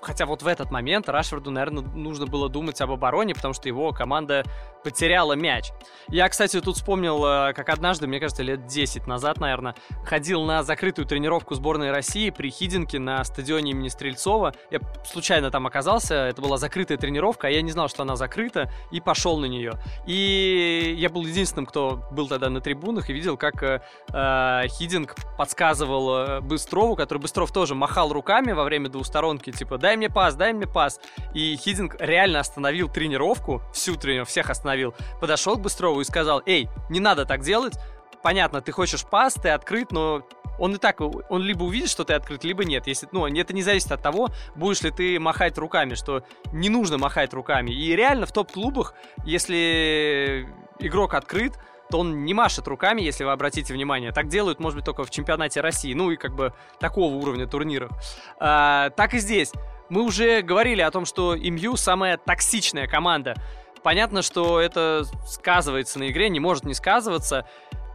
Хотя 0.07 0.25
вот 0.25 0.43
в 0.43 0.47
этот 0.47 0.71
момент 0.71 1.09
Рашфорду, 1.09 1.51
наверное, 1.51 1.83
нужно 1.83 2.27
было 2.27 2.49
думать 2.49 2.81
об 2.81 2.93
обороне, 2.93 3.35
потому 3.35 3.55
что 3.55 3.67
его 3.67 3.91
команда 3.91 4.45
потеряла 4.85 5.33
мяч. 5.33 5.73
Я, 6.07 6.29
кстати, 6.29 6.61
тут 6.61 6.77
вспомнил, 6.77 7.27
э, 7.27 7.53
как 7.55 7.69
однажды, 7.71 8.07
мне 8.07 8.21
кажется, 8.21 8.45
лет 8.45 8.67
10 8.67 9.09
назад, 9.09 9.41
наверное, 9.41 9.75
ходил 10.05 10.45
на 10.45 10.63
закрытую 10.63 11.07
тренировку 11.07 11.57
сборной 11.57 11.91
России 11.91 12.31
при 12.31 12.51
Хидинке 12.51 13.01
на 13.01 13.25
стадионе 13.25 13.73
имени 13.73 13.89
Стрельцова. 13.89 14.55
Я 14.71 14.79
случайно 15.05 15.51
там 15.51 15.67
оказался, 15.67 16.15
это 16.15 16.41
была 16.41 16.57
закрытая 16.57 16.99
тренировка, 16.99 17.49
а 17.49 17.51
я 17.51 17.63
не 17.63 17.73
знал, 17.73 17.89
что 17.89 18.05
она 18.05 18.15
закрыта, 18.15 18.71
и 18.93 19.01
пошел 19.01 19.39
на 19.39 19.47
нее. 19.47 19.73
И 20.07 20.95
я 20.97 21.11
был 21.11 21.27
единственным, 21.27 21.67
кто 21.67 22.05
был 22.13 22.29
тогда 22.29 22.49
на 22.49 22.61
трибунах 22.61 23.11
и 23.11 23.13
видел, 23.13 23.37
как 23.37 23.65
э, 23.65 23.83
э 24.13 24.69
Хидинг 24.69 25.17
подсказывал 25.37 26.17
э, 26.17 26.41
Быстрову, 26.43 26.95
который 26.95 27.19
Быстров 27.19 27.51
тоже 27.51 27.75
махал 27.75 28.13
руками 28.13 28.53
во 28.53 28.63
время 28.63 28.89
двусторонки, 28.89 29.51
типа, 29.51 29.79
дай 29.79 29.96
мне 29.97 30.09
пас, 30.09 30.35
дай 30.35 30.53
мне 30.53 30.67
пас. 30.67 31.01
И 31.35 31.57
Хидинг 31.57 31.97
реально 31.99 32.41
остановил 32.41 32.89
тренировку, 32.89 33.63
всю 33.73 33.97
тренировку, 33.97 34.31
всех 34.31 34.51
остановил, 34.51 34.95
подошел 35.21 35.57
к 35.57 35.61
Быстрову 35.61 36.01
и 36.01 36.05
сказал, 36.05 36.43
эй, 36.47 36.69
не 36.91 37.01
надо 37.01 37.25
так 37.25 37.41
делать, 37.43 37.75
понятно, 38.23 38.61
ты 38.61 38.73
хочешь 38.73 39.05
пас, 39.05 39.35
ты 39.35 39.51
открыт, 39.51 39.93
но 39.93 40.23
он 40.59 40.75
и 40.75 40.79
так, 40.79 41.01
он 41.01 41.43
либо 41.43 41.65
увидит, 41.65 41.91
что 41.91 42.05
ты 42.05 42.15
открыт, 42.15 42.45
либо 42.45 42.65
нет. 42.65 42.87
Если, 42.87 43.09
ну, 43.13 43.27
это 43.27 43.55
не 43.55 43.63
зависит 43.63 43.93
от 43.93 44.03
того, 44.03 44.29
будешь 44.55 44.83
ли 44.83 44.91
ты 44.91 45.21
махать 45.21 45.59
руками, 45.59 45.95
что 45.95 46.25
не 46.53 46.69
нужно 46.69 46.99
махать 46.99 47.35
руками. 47.35 47.71
И 47.71 47.95
реально 47.95 48.27
в 48.27 48.33
топ-клубах, 48.33 48.95
если 49.25 50.49
игрок 50.79 51.15
открыт, 51.15 51.55
то 51.91 52.01
он 52.01 52.25
не 52.25 52.35
машет 52.35 52.67
руками, 52.67 53.01
если 53.01 53.25
вы 53.25 53.33
обратите 53.33 53.73
внимание. 53.73 54.13
Так 54.13 54.29
делают, 54.29 54.59
может 54.59 54.77
быть, 54.77 54.85
только 54.85 55.05
в 55.05 55.11
чемпионате 55.11 55.61
России, 55.61 55.93
ну 55.95 56.11
и 56.11 56.17
как 56.17 56.35
бы 56.35 56.53
такого 56.81 57.15
уровня 57.15 57.47
турниров. 57.47 57.93
А, 58.41 58.91
так 58.91 59.15
и 59.15 59.19
здесь. 59.19 59.53
Мы 59.89 60.03
уже 60.03 60.43
говорили 60.43 60.83
о 60.83 60.91
том, 60.91 61.05
что 61.05 61.37
МЮ 61.37 61.77
самая 61.77 62.17
токсичная 62.17 62.87
команда. 62.87 63.35
Понятно, 63.83 64.23
что 64.23 64.61
это 64.61 65.05
сказывается 65.27 65.99
на 65.99 66.11
игре, 66.11 66.29
не 66.29 66.41
может 66.41 66.65
не 66.65 66.75
сказываться. 66.75 67.47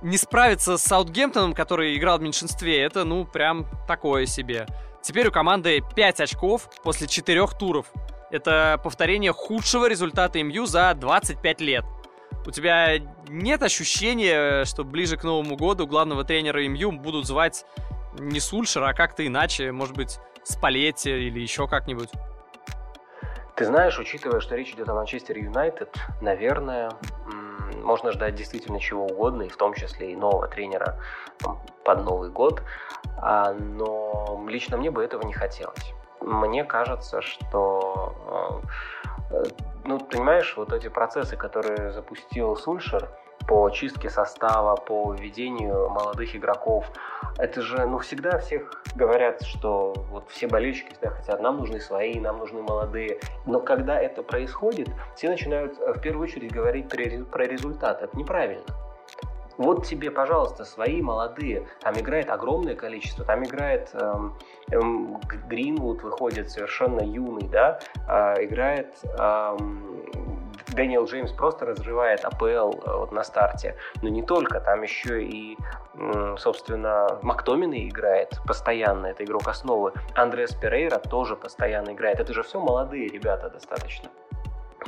Не 0.02 0.18
справиться 0.18 0.78
с 0.78 0.84
Саутгемптоном, 0.84 1.54
который 1.54 1.96
играл 1.96 2.18
в 2.18 2.22
меньшинстве, 2.22 2.82
это, 2.82 3.04
ну, 3.04 3.26
прям 3.26 3.68
такое 3.88 4.26
себе. 4.26 4.66
Теперь 5.02 5.28
у 5.28 5.32
команды 5.32 5.84
5 5.96 6.22
очков 6.22 6.70
после 6.84 7.08
4 7.08 7.46
туров. 7.60 7.88
Это 8.32 8.80
повторение 8.84 9.34
худшего 9.34 9.88
результата 9.88 10.42
МЮ 10.42 10.66
за 10.66 10.94
25 10.94 11.62
лет. 11.62 11.84
У 12.46 12.52
тебя 12.52 12.98
нет 13.28 13.62
ощущения, 13.62 14.66
что 14.66 14.84
ближе 14.84 15.18
к 15.18 15.24
Новому 15.24 15.56
году 15.58 15.86
главного 15.86 16.24
тренера 16.24 16.68
МЮ 16.68 16.92
будут 16.94 17.28
звать 17.28 17.66
не 18.18 18.40
Сульшера, 18.40 18.90
а 18.90 18.94
как-то 18.94 19.26
иначе, 19.26 19.72
может 19.72 19.96
быть, 19.96 20.20
Спалетти 20.44 21.10
или 21.10 21.40
еще 21.40 21.68
как-нибудь? 21.68 22.10
Ты 23.56 23.66
знаешь, 23.66 24.00
учитывая, 24.00 24.40
что 24.40 24.56
речь 24.56 24.72
идет 24.72 24.90
о 24.90 24.96
Манчестер 24.96 25.38
Юнайтед, 25.38 25.96
наверное, 26.22 26.92
можно 27.84 28.12
ждать 28.12 28.36
действительно 28.36 28.80
чего 28.80 29.06
угодно, 29.06 29.44
и 29.44 29.50
в 29.50 29.58
том 29.58 29.74
числе 29.74 30.14
и 30.14 30.16
нового 30.16 30.48
тренера 30.48 30.98
под 31.84 32.04
Новый 32.04 32.30
год, 32.30 32.62
а, 33.18 33.54
но 33.54 34.44
лично 34.48 34.78
мне 34.78 34.92
бы 34.92 35.04
этого 35.04 35.24
не 35.24 35.34
хотелось. 35.34 35.94
Мне 36.22 36.64
кажется, 36.64 37.22
что, 37.22 38.62
э, 39.32 39.44
ну, 39.86 40.00
понимаешь, 40.00 40.54
вот 40.56 40.72
эти 40.72 40.88
процессы, 40.88 41.36
которые 41.36 41.92
запустил 41.92 42.56
Сульшер, 42.56 43.10
по 43.48 43.70
чистке 43.70 44.10
состава, 44.10 44.76
по 44.76 45.14
введению 45.14 45.90
молодых 45.90 46.36
игроков. 46.36 46.86
Это 47.38 47.62
же, 47.62 47.86
ну, 47.86 48.00
всегда 48.00 48.40
всех 48.40 48.84
говорят, 48.96 49.42
что 49.42 49.94
вот 50.10 50.30
все 50.30 50.48
болельщики 50.48 50.92
всегда 50.92 51.10
хотят, 51.10 51.42
нам 51.42 51.58
нужны 51.58 51.80
свои, 51.80 52.20
нам 52.20 52.38
нужны 52.38 52.62
молодые. 52.62 53.20
Но 53.46 53.60
когда 53.60 54.00
это 54.00 54.24
происходит, 54.24 54.90
все 55.16 55.30
начинают 55.30 55.80
э, 55.80 55.94
в 55.94 56.02
первую 56.02 56.24
очередь 56.28 56.52
говорить 56.52 56.90
про 56.90 57.44
результат. 57.46 58.02
Это 58.02 58.18
неправильно. 58.18 58.66
Вот 59.58 59.86
тебе, 59.86 60.10
пожалуйста, 60.10 60.66
свои 60.66 61.02
молодые. 61.02 61.68
Там 61.82 61.94
играет 61.96 62.30
огромное 62.30 62.76
количество. 62.76 63.24
Там 63.24 63.44
играет 63.44 63.90
эм, 63.94 64.36
эм, 64.72 65.20
Гринвуд, 65.48 66.02
выходит 66.02 66.50
совершенно 66.50 67.02
юный, 67.02 67.48
да, 67.48 67.80
э, 68.08 68.46
играет 68.46 68.96
эм, 69.20 69.91
Дэниел 70.68 71.06
Джеймс 71.06 71.32
просто 71.32 71.66
разрывает 71.66 72.26
АПЛ 72.26 72.46
э, 72.46 72.98
вот 72.98 73.12
на 73.12 73.24
старте. 73.24 73.76
Но 74.02 74.10
не 74.10 74.24
только, 74.24 74.60
там 74.60 74.84
еще 74.84 75.24
и, 75.24 75.58
собственно, 76.38 77.20
Мактомины 77.22 77.88
играет 77.88 78.40
постоянно, 78.46 79.08
это 79.08 79.24
игрок 79.24 79.48
основы. 79.48 79.94
Андреас 80.16 80.54
Перейра 80.54 80.98
тоже 80.98 81.36
постоянно 81.36 81.92
играет. 81.92 82.20
Это 82.20 82.34
же 82.34 82.44
все 82.44 82.60
молодые 82.60 83.08
ребята 83.08 83.50
достаточно. 83.50 84.10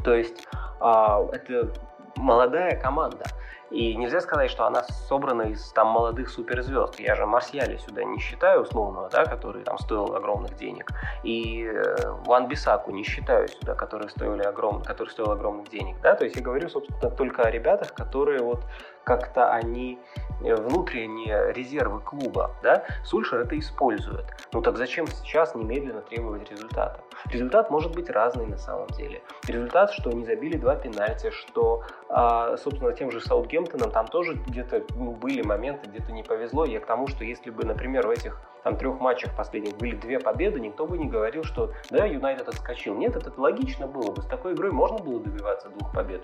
То 0.03 0.13
есть 0.13 0.47
а, 0.79 1.25
это 1.31 1.71
молодая 2.15 2.79
команда. 2.79 3.25
И 3.73 3.95
нельзя 3.95 4.21
сказать, 4.21 4.51
что 4.51 4.67
она 4.67 4.83
собрана 4.83 5.43
из 5.43 5.71
там 5.71 5.87
молодых 5.87 6.29
суперзвезд. 6.29 6.99
Я 6.99 7.15
же 7.15 7.25
Марсиали 7.25 7.77
сюда 7.77 8.03
не 8.03 8.19
считаю 8.19 8.61
условного, 8.61 9.09
да, 9.09 9.25
который 9.25 9.63
там 9.63 9.79
стоил 9.79 10.15
огромных 10.15 10.55
денег. 10.55 10.91
И 11.23 11.65
э, 11.65 11.95
Ван 12.25 12.47
Бисаку 12.47 12.91
не 12.91 13.03
считаю 13.03 13.47
сюда, 13.47 13.73
которые 13.73 14.09
стоили 14.09 14.43
огром... 14.43 14.83
который 14.83 15.09
стоил 15.09 15.31
огромных 15.31 15.69
денег. 15.69 15.95
Да? 16.01 16.13
То 16.13 16.23
есть 16.23 16.35
я 16.35 16.43
говорю, 16.43 16.69
собственно, 16.69 17.09
только 17.09 17.41
о 17.41 17.49
ребятах, 17.49 17.95
которые 17.95 18.43
вот 18.43 18.63
как-то 19.03 19.51
они 19.51 19.99
э, 20.41 20.55
внутренние 20.55 21.51
резервы 21.53 21.99
клуба, 21.99 22.51
да, 22.61 22.83
Сульшер 23.03 23.41
это 23.41 23.57
использует. 23.57 24.25
Ну 24.51 24.61
так 24.61 24.77
зачем 24.77 25.07
сейчас 25.07 25.55
немедленно 25.55 26.01
требовать 26.01 26.49
результата? 26.49 26.99
Результат 27.25 27.69
может 27.69 27.93
быть 27.93 28.09
разный 28.09 28.45
на 28.45 28.57
самом 28.57 28.87
деле. 28.87 29.21
Результат, 29.47 29.91
что 29.91 30.11
не 30.11 30.25
забили 30.25 30.57
два 30.57 30.75
пенальти, 30.75 31.31
что, 31.31 31.83
а, 32.09 32.57
собственно, 32.57 32.93
тем 32.93 33.11
же 33.11 33.21
Саутгемптоном 33.21 33.91
там 33.91 34.07
тоже 34.07 34.33
где-то 34.33 34.83
ну, 34.95 35.11
были 35.11 35.41
моменты, 35.41 35.89
где-то 35.89 36.11
не 36.11 36.23
повезло. 36.23 36.65
Я 36.65 36.79
к 36.79 36.85
тому, 36.85 37.07
что 37.07 37.23
если 37.23 37.49
бы, 37.49 37.65
например, 37.65 38.07
в 38.07 38.09
этих 38.09 38.39
там 38.63 38.77
трех 38.77 38.99
матчах 38.99 39.35
последних 39.35 39.77
были 39.77 39.95
две 39.95 40.19
победы, 40.19 40.59
никто 40.59 40.87
бы 40.87 40.97
не 40.97 41.07
говорил, 41.07 41.43
что 41.43 41.71
да, 41.89 42.05
Юнайтед 42.05 42.47
отскочил. 42.47 42.95
Нет, 42.95 43.15
это 43.15 43.31
логично 43.39 43.87
было 43.87 44.11
бы. 44.11 44.21
С 44.21 44.25
такой 44.25 44.53
игрой 44.53 44.71
можно 44.71 44.97
было 44.97 45.19
добиваться 45.19 45.69
двух 45.69 45.93
побед. 45.93 46.23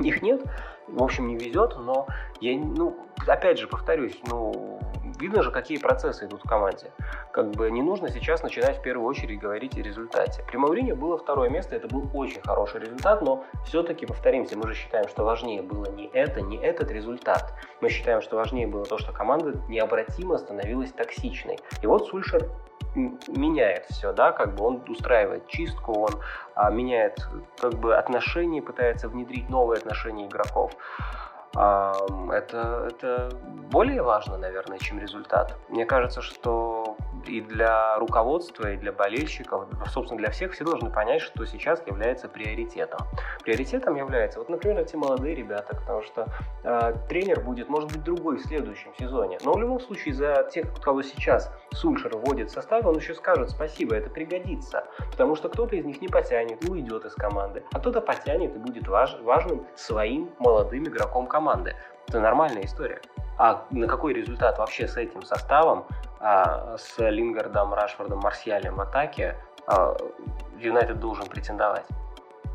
Их 0.00 0.22
нет, 0.22 0.42
в 0.88 1.02
общем, 1.02 1.28
не 1.28 1.36
везет, 1.36 1.76
но 1.78 2.06
я, 2.40 2.58
ну, 2.58 2.96
опять 3.26 3.58
же, 3.58 3.68
повторюсь, 3.68 4.18
ну, 4.26 4.80
видно 5.18 5.42
же, 5.42 5.50
какие 5.50 5.78
процессы 5.78 6.26
идут 6.26 6.44
в 6.44 6.48
команде. 6.48 6.90
Как 7.32 7.50
бы 7.52 7.70
не 7.70 7.82
нужно 7.82 8.08
сейчас 8.08 8.42
начинать 8.42 8.78
в 8.78 8.82
первую 8.82 9.06
очередь 9.06 9.38
говорить 9.38 9.78
о 9.78 9.82
результате. 9.82 10.42
При 10.42 10.56
Мауриньо 10.56 10.96
было 10.96 11.16
второе 11.16 11.48
место, 11.48 11.76
это 11.76 11.88
был 11.88 12.08
очень 12.12 12.40
хороший 12.40 12.80
результат, 12.80 13.22
но 13.22 13.44
все-таки, 13.66 14.06
повторимся, 14.06 14.58
мы 14.58 14.66
же 14.68 14.74
считаем, 14.74 15.08
что 15.08 15.24
важнее 15.24 15.62
было 15.62 15.90
не 15.90 16.08
это, 16.12 16.40
не 16.40 16.58
этот 16.58 16.90
результат. 16.90 17.54
Мы 17.80 17.88
считаем, 17.88 18.20
что 18.20 18.36
важнее 18.36 18.66
было 18.66 18.84
то, 18.84 18.98
что 18.98 19.12
команда 19.12 19.54
необратимо 19.68 20.38
становилась 20.38 20.92
токсичной. 20.92 21.58
И 21.82 21.86
вот 21.86 22.08
Сульшер 22.08 22.50
меняет 22.94 23.86
все, 23.86 24.12
да, 24.12 24.32
как 24.32 24.54
бы 24.54 24.64
он 24.64 24.82
устраивает 24.88 25.46
чистку, 25.48 25.92
он 25.92 26.20
а, 26.54 26.70
меняет 26.70 27.26
как 27.58 27.74
бы 27.74 27.96
отношения, 27.96 28.62
пытается 28.62 29.08
внедрить 29.08 29.48
новые 29.48 29.78
отношения 29.78 30.26
игроков. 30.26 30.72
А, 31.56 31.92
это, 32.32 32.88
это 32.90 33.30
более 33.70 34.02
важно, 34.02 34.36
наверное, 34.38 34.78
чем 34.78 34.98
результат. 34.98 35.56
Мне 35.68 35.84
кажется, 35.84 36.22
что 36.22 36.96
и 37.28 37.40
для 37.40 37.98
руководства, 37.98 38.72
и 38.72 38.76
для 38.76 38.92
болельщиков, 38.92 39.66
собственно, 39.90 40.18
для 40.18 40.30
всех, 40.30 40.52
все 40.52 40.64
должны 40.64 40.90
понять, 40.90 41.22
что 41.22 41.44
сейчас 41.46 41.82
является 41.86 42.28
приоритетом. 42.28 43.00
Приоритетом 43.42 43.96
является, 43.96 44.38
вот, 44.38 44.48
например, 44.48 44.78
эти 44.80 44.96
молодые 44.96 45.34
ребята, 45.34 45.76
потому 45.76 46.02
что 46.02 46.26
э, 46.62 46.94
тренер 47.08 47.40
будет, 47.40 47.68
может 47.68 47.92
быть, 47.92 48.02
другой 48.02 48.36
в 48.36 48.42
следующем 48.42 48.92
сезоне. 48.98 49.38
Но 49.44 49.52
в 49.52 49.58
любом 49.58 49.80
случае, 49.80 50.14
за 50.14 50.48
тех, 50.52 50.66
кого 50.80 51.02
сейчас 51.02 51.52
Сульшер 51.72 52.16
вводит 52.16 52.50
в 52.50 52.52
состав, 52.52 52.84
он 52.84 52.96
еще 52.96 53.14
скажет 53.14 53.50
спасибо, 53.50 53.94
это 53.94 54.10
пригодится. 54.10 54.84
Потому 55.10 55.36
что 55.36 55.48
кто-то 55.48 55.76
из 55.76 55.84
них 55.84 56.00
не 56.00 56.08
потянет, 56.08 56.68
уйдет 56.68 57.04
из 57.04 57.14
команды, 57.14 57.62
а 57.72 57.80
кто-то 57.80 58.00
потянет 58.00 58.54
и 58.54 58.58
будет 58.58 58.88
важ, 58.88 59.16
важным 59.20 59.66
своим 59.74 60.30
молодым 60.38 60.84
игроком 60.84 61.26
команды. 61.26 61.74
Это 62.08 62.20
нормальная 62.20 62.64
история. 62.64 63.00
А 63.38 63.66
на 63.70 63.88
какой 63.88 64.12
результат 64.12 64.58
вообще 64.58 64.86
с 64.86 64.96
этим 64.96 65.22
составом, 65.22 65.86
а, 66.24 66.78
с 66.78 66.98
Лингардом, 66.98 67.74
Рашфордом, 67.74 68.20
Марсиалем 68.20 68.76
в 68.76 68.80
атаке 68.80 69.36
а, 69.66 69.94
Юнайтед 70.58 70.98
должен 70.98 71.26
претендовать? 71.26 71.84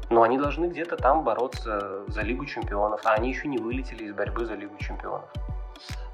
Но 0.10 0.23
они 0.23 0.39
должны 0.39 0.65
где-то 0.65 0.97
там 0.97 1.23
бороться 1.23 2.03
за 2.08 2.21
Лигу 2.21 2.47
Чемпионов, 2.47 3.01
а 3.05 3.12
они 3.13 3.29
еще 3.29 3.47
не 3.47 3.60
вылетели 3.60 4.05
из 4.05 4.13
борьбы 4.13 4.47
за 4.47 4.55
Лигу 4.55 4.75
Чемпионов. 4.79 5.29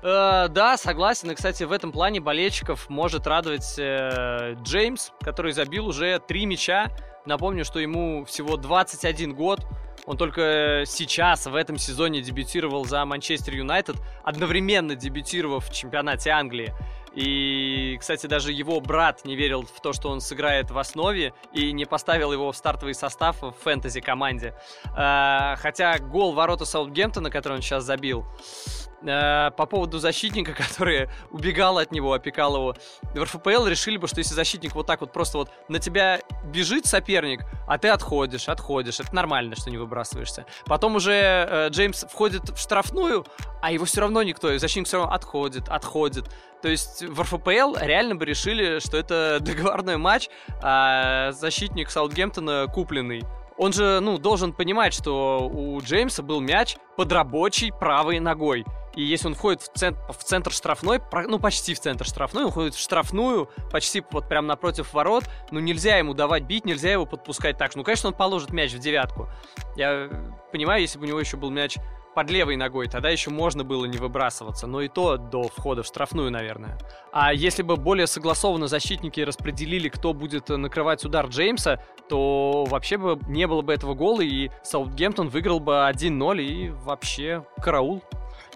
Э, 0.03 0.47
да, 0.49 0.75
согласен. 0.75 1.31
И, 1.31 1.35
кстати, 1.35 1.63
в 1.63 1.71
этом 1.71 1.93
плане 1.93 2.19
болельщиков 2.19 2.89
может 2.89 3.25
радовать 3.25 3.75
э, 3.79 4.55
Джеймс, 4.61 5.11
который 5.21 5.53
забил 5.53 5.87
уже 5.87 6.19
три 6.19 6.45
мяча. 6.45 6.89
Напомню, 7.25 7.63
что 7.63 7.79
ему 7.79 8.25
всего 8.25 8.57
21 8.57 9.33
год. 9.33 9.65
Он 10.05 10.17
только 10.17 10.83
сейчас, 10.85 11.45
в 11.47 11.55
этом 11.55 11.77
сезоне, 11.77 12.21
дебютировал 12.21 12.83
за 12.85 13.03
Манчестер 13.05 13.55
Юнайтед, 13.55 13.95
одновременно 14.23 14.93
дебютировав 14.95 15.69
в 15.69 15.73
чемпионате 15.73 16.31
Англии. 16.31 16.73
И, 17.15 17.97
кстати, 17.99 18.27
даже 18.27 18.51
его 18.51 18.81
брат 18.81 19.23
не 19.25 19.35
верил 19.35 19.63
в 19.63 19.81
то, 19.81 19.93
что 19.93 20.09
он 20.09 20.19
сыграет 20.19 20.69
в 20.69 20.77
основе 20.77 21.33
и 21.53 21.71
не 21.71 21.85
поставил 21.85 22.33
его 22.33 22.51
в 22.51 22.57
стартовый 22.57 22.93
состав 22.93 23.41
в 23.41 23.53
фэнтези-команде. 23.63 24.53
Э, 24.97 25.55
хотя 25.57 25.97
гол 25.99 26.33
ворота 26.33 26.65
Саутгемптона, 26.65 27.29
который 27.29 27.53
он 27.53 27.61
сейчас 27.61 27.85
забил, 27.85 28.25
Э, 29.03 29.51
по 29.51 29.65
поводу 29.65 29.99
защитника, 29.99 30.53
который 30.57 31.09
убегал 31.31 31.77
от 31.77 31.91
него, 31.91 32.13
опекал 32.13 32.55
его. 32.55 32.75
В 33.13 33.23
РФПЛ 33.23 33.67
решили 33.67 33.97
бы, 33.97 34.07
что 34.07 34.19
если 34.19 34.33
защитник 34.33 34.73
вот 34.73 34.87
так 34.87 35.01
вот 35.01 35.11
просто 35.11 35.37
вот 35.37 35.51
на 35.67 35.79
тебя 35.79 36.21
бежит 36.45 36.85
соперник, 36.85 37.41
а 37.67 37.77
ты 37.77 37.89
отходишь, 37.89 38.49
отходишь, 38.49 38.99
это 38.99 39.13
нормально, 39.13 39.55
что 39.55 39.69
не 39.69 39.77
выбрасываешься. 39.77 40.45
Потом 40.65 40.95
уже 40.95 41.13
э, 41.13 41.69
Джеймс 41.69 42.05
входит 42.05 42.49
в 42.49 42.57
штрафную, 42.57 43.25
а 43.61 43.71
его 43.71 43.85
все 43.85 44.01
равно 44.01 44.23
никто, 44.23 44.51
и 44.51 44.57
защитник 44.57 44.87
все 44.87 44.97
равно 44.97 45.13
отходит, 45.13 45.69
отходит. 45.69 46.25
То 46.61 46.69
есть 46.69 47.03
в 47.03 47.21
РФПЛ 47.21 47.75
реально 47.79 48.15
бы 48.15 48.25
решили, 48.25 48.79
что 48.79 48.97
это 48.97 49.39
договорной 49.41 49.97
матч, 49.97 50.29
а 50.61 51.31
защитник 51.31 51.89
Саутгемптона 51.89 52.67
купленный 52.73 53.23
он 53.57 53.71
же, 53.71 53.99
ну, 54.01 54.17
должен 54.17 54.53
понимать, 54.53 54.93
что 54.93 55.49
у 55.51 55.79
Джеймса 55.81 56.21
был 56.23 56.41
мяч 56.41 56.77
под 56.97 57.11
рабочей 57.11 57.71
правой 57.71 58.19
ногой. 58.19 58.65
И 58.95 59.03
если 59.03 59.27
он 59.27 59.35
входит 59.35 59.61
в, 59.61 59.67
центр, 59.77 59.99
в 60.09 60.23
центр 60.23 60.51
штрафной, 60.51 61.01
ну 61.27 61.39
почти 61.39 61.73
в 61.73 61.79
центр 61.79 62.05
штрафной, 62.05 62.45
он 62.45 62.51
ходит 62.51 62.75
в 62.75 62.79
штрафную, 62.79 63.49
почти 63.71 64.03
вот 64.11 64.27
прям 64.29 64.47
напротив 64.47 64.93
ворот, 64.93 65.25
ну 65.51 65.59
нельзя 65.59 65.97
ему 65.97 66.13
давать 66.13 66.43
бить, 66.43 66.65
нельзя 66.65 66.91
его 66.91 67.05
подпускать 67.05 67.57
так. 67.57 67.75
Ну, 67.75 67.83
конечно, 67.83 68.09
он 68.09 68.15
положит 68.15 68.51
мяч 68.51 68.73
в 68.73 68.79
девятку. 68.79 69.29
Я 69.75 70.09
понимаю, 70.51 70.81
если 70.81 70.97
бы 70.97 71.05
у 71.05 71.07
него 71.07 71.19
еще 71.19 71.37
был 71.37 71.49
мяч 71.49 71.77
под 72.15 72.31
левой 72.31 72.55
ногой, 72.55 72.87
тогда 72.87 73.09
еще 73.09 73.29
можно 73.29 73.65
было 73.65 73.83
не 73.83 73.97
выбрасываться, 73.97 74.67
но 74.67 74.79
и 74.81 74.87
то 74.87 75.17
до 75.17 75.49
входа 75.49 75.83
в 75.83 75.85
штрафную, 75.85 76.31
наверное. 76.31 76.79
А 77.11 77.33
если 77.33 77.61
бы 77.61 77.75
более 77.75 78.07
согласованно 78.07 78.67
защитники 78.67 79.19
распределили, 79.19 79.89
кто 79.89 80.13
будет 80.13 80.47
накрывать 80.47 81.03
удар 81.03 81.27
Джеймса, 81.27 81.83
то 82.07 82.63
вообще 82.69 82.95
бы 82.97 83.19
не 83.27 83.45
было 83.47 83.61
бы 83.61 83.73
этого 83.73 83.95
гола, 83.95 84.21
и 84.21 84.49
Саутгемптон 84.63 85.27
выиграл 85.27 85.59
бы 85.59 85.73
1-0, 85.73 86.41
и 86.41 86.69
вообще 86.69 87.45
караул. 87.61 88.01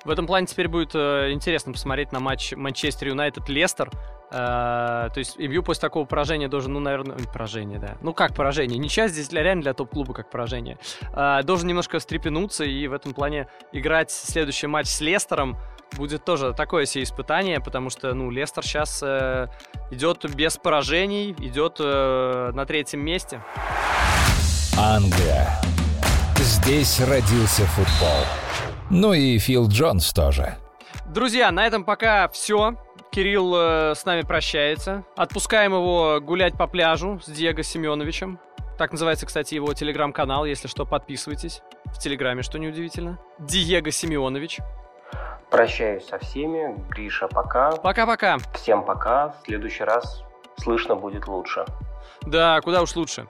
В 0.05 0.09
этом 0.09 0.27
плане 0.27 0.47
теперь 0.47 0.67
будет 0.67 0.95
э, 0.95 1.31
интересно 1.31 1.73
посмотреть 1.73 2.11
на 2.11 2.19
матч 2.19 2.53
Манчестер 2.55 3.09
Юнайтед-Лестер. 3.09 3.89
Э, 4.31 5.09
то 5.13 5.17
есть 5.17 5.35
Имью 5.37 5.63
после 5.63 5.81
такого 5.81 6.05
поражения 6.05 6.47
должен, 6.47 6.73
ну, 6.73 6.79
наверное, 6.79 7.17
поражение, 7.17 7.79
да. 7.79 7.97
Ну, 8.01 8.13
как 8.13 8.33
поражение? 8.33 8.77
Ничья 8.77 9.07
здесь 9.07 9.27
для, 9.29 9.43
реально 9.43 9.63
для 9.63 9.73
топ-клуба 9.73 10.13
как 10.13 10.29
поражение. 10.29 10.77
Э, 11.13 11.41
должен 11.43 11.67
немножко 11.67 11.99
встрепенуться 11.99 12.63
и 12.63 12.87
в 12.87 12.93
этом 12.93 13.13
плане 13.13 13.47
играть 13.71 14.11
следующий 14.11 14.67
матч 14.67 14.87
с 14.87 15.01
Лестером 15.01 15.57
будет 15.97 16.23
тоже 16.23 16.53
такое 16.53 16.85
себе 16.85 17.03
испытание, 17.03 17.59
потому 17.59 17.89
что, 17.89 18.13
ну, 18.13 18.29
Лестер 18.29 18.63
сейчас 18.63 19.01
э, 19.03 19.47
идет 19.91 20.25
без 20.35 20.57
поражений, 20.57 21.31
идет 21.39 21.77
э, 21.79 22.51
на 22.53 22.65
третьем 22.65 23.01
месте. 23.01 23.41
Англия. 24.77 25.49
Здесь 26.37 27.01
родился 27.01 27.65
футбол. 27.65 28.68
Ну 28.89 29.13
и 29.13 29.37
Фил 29.37 29.67
Джонс 29.67 30.11
тоже. 30.13 30.55
Друзья, 31.05 31.51
на 31.51 31.65
этом 31.65 31.83
пока 31.83 32.27
все. 32.29 32.75
Кирилл 33.11 33.53
э, 33.55 33.95
с 33.95 34.05
нами 34.05 34.21
прощается. 34.21 35.03
Отпускаем 35.15 35.73
его 35.73 36.19
гулять 36.21 36.57
по 36.57 36.67
пляжу 36.67 37.19
с 37.23 37.29
Диего 37.29 37.63
Семеновичем. 37.63 38.39
Так 38.77 38.91
называется, 38.91 39.25
кстати, 39.25 39.55
его 39.55 39.73
телеграм-канал. 39.73 40.45
Если 40.45 40.67
что, 40.67 40.85
подписывайтесь. 40.85 41.61
В 41.85 41.99
телеграме, 41.99 42.43
что 42.43 42.57
неудивительно. 42.59 43.19
Диего 43.39 43.91
Семенович. 43.91 44.59
Прощаюсь 45.51 46.05
со 46.07 46.17
всеми. 46.19 46.75
Гриша, 46.89 47.27
пока. 47.27 47.71
Пока-пока. 47.71 48.37
Всем 48.53 48.83
пока. 48.85 49.29
В 49.29 49.45
следующий 49.45 49.83
раз 49.83 50.23
слышно 50.57 50.95
будет 50.95 51.27
лучше. 51.27 51.65
Да, 52.21 52.59
куда 52.61 52.81
уж 52.81 52.95
лучше. 52.95 53.27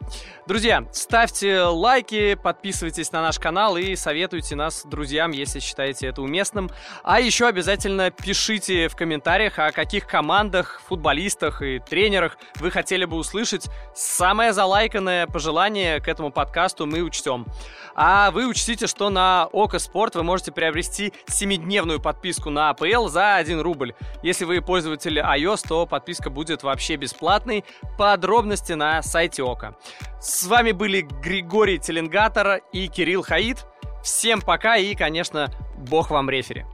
Друзья, 0.48 0.84
ставьте 0.92 1.62
лайки, 1.62 2.34
подписывайтесь 2.34 3.12
на 3.12 3.22
наш 3.22 3.38
канал 3.40 3.78
и 3.78 3.96
советуйте 3.96 4.56
нас 4.56 4.84
друзьям, 4.86 5.32
если 5.32 5.60
считаете 5.60 6.08
это 6.08 6.22
уместным. 6.22 6.70
А 7.04 7.20
еще 7.20 7.48
обязательно 7.48 8.12
пишите 8.12 8.88
в 8.88 8.96
комментариях, 8.96 9.60
о 9.60 9.72
каких 9.72 10.08
командах, 10.08 10.82
футболистах 10.88 11.62
и 11.62 11.80
тренерах 11.80 12.38
вы 12.56 12.72
хотели 12.72 13.06
бы 13.06 13.18
услышать. 13.18 13.68
Самое 13.94 14.54
залайканное 14.54 15.28
пожелание 15.28 16.00
к 16.00 16.08
этому 16.08 16.32
подкасту 16.32 16.86
мы 16.86 17.02
учтем. 17.02 17.46
А 17.96 18.32
вы 18.32 18.48
учтите, 18.48 18.88
что 18.88 19.10
на 19.10 19.50
Око 19.52 19.78
Спорт 19.78 20.16
вы 20.16 20.24
можете 20.24 20.52
приобрести 20.52 21.14
7-дневную 21.28 22.00
подписку 22.00 22.50
на 22.50 22.70
АПЛ 22.70 23.08
за 23.08 23.36
1 23.36 23.62
рубль. 23.62 23.94
Если 24.24 24.46
вы 24.46 24.62
пользователь 24.62 25.20
iOS, 25.20 25.68
то 25.68 25.86
подписка 25.86 26.30
будет 26.30 26.64
вообще 26.64 26.96
бесплатной. 26.96 27.66
Подробности 27.98 28.59
на 28.68 29.02
сайте 29.02 29.44
Ока. 29.44 29.76
С 30.20 30.46
вами 30.46 30.72
были 30.72 31.02
Григорий 31.02 31.80
Теленгатор 31.80 32.62
и 32.74 32.88
Кирилл 32.88 33.24
Хаид. 33.24 33.66
Всем 34.04 34.42
пока 34.42 34.78
и, 34.78 34.96
конечно, 34.96 35.52
бог 35.78 36.12
вам 36.12 36.30
рефери. 36.30 36.66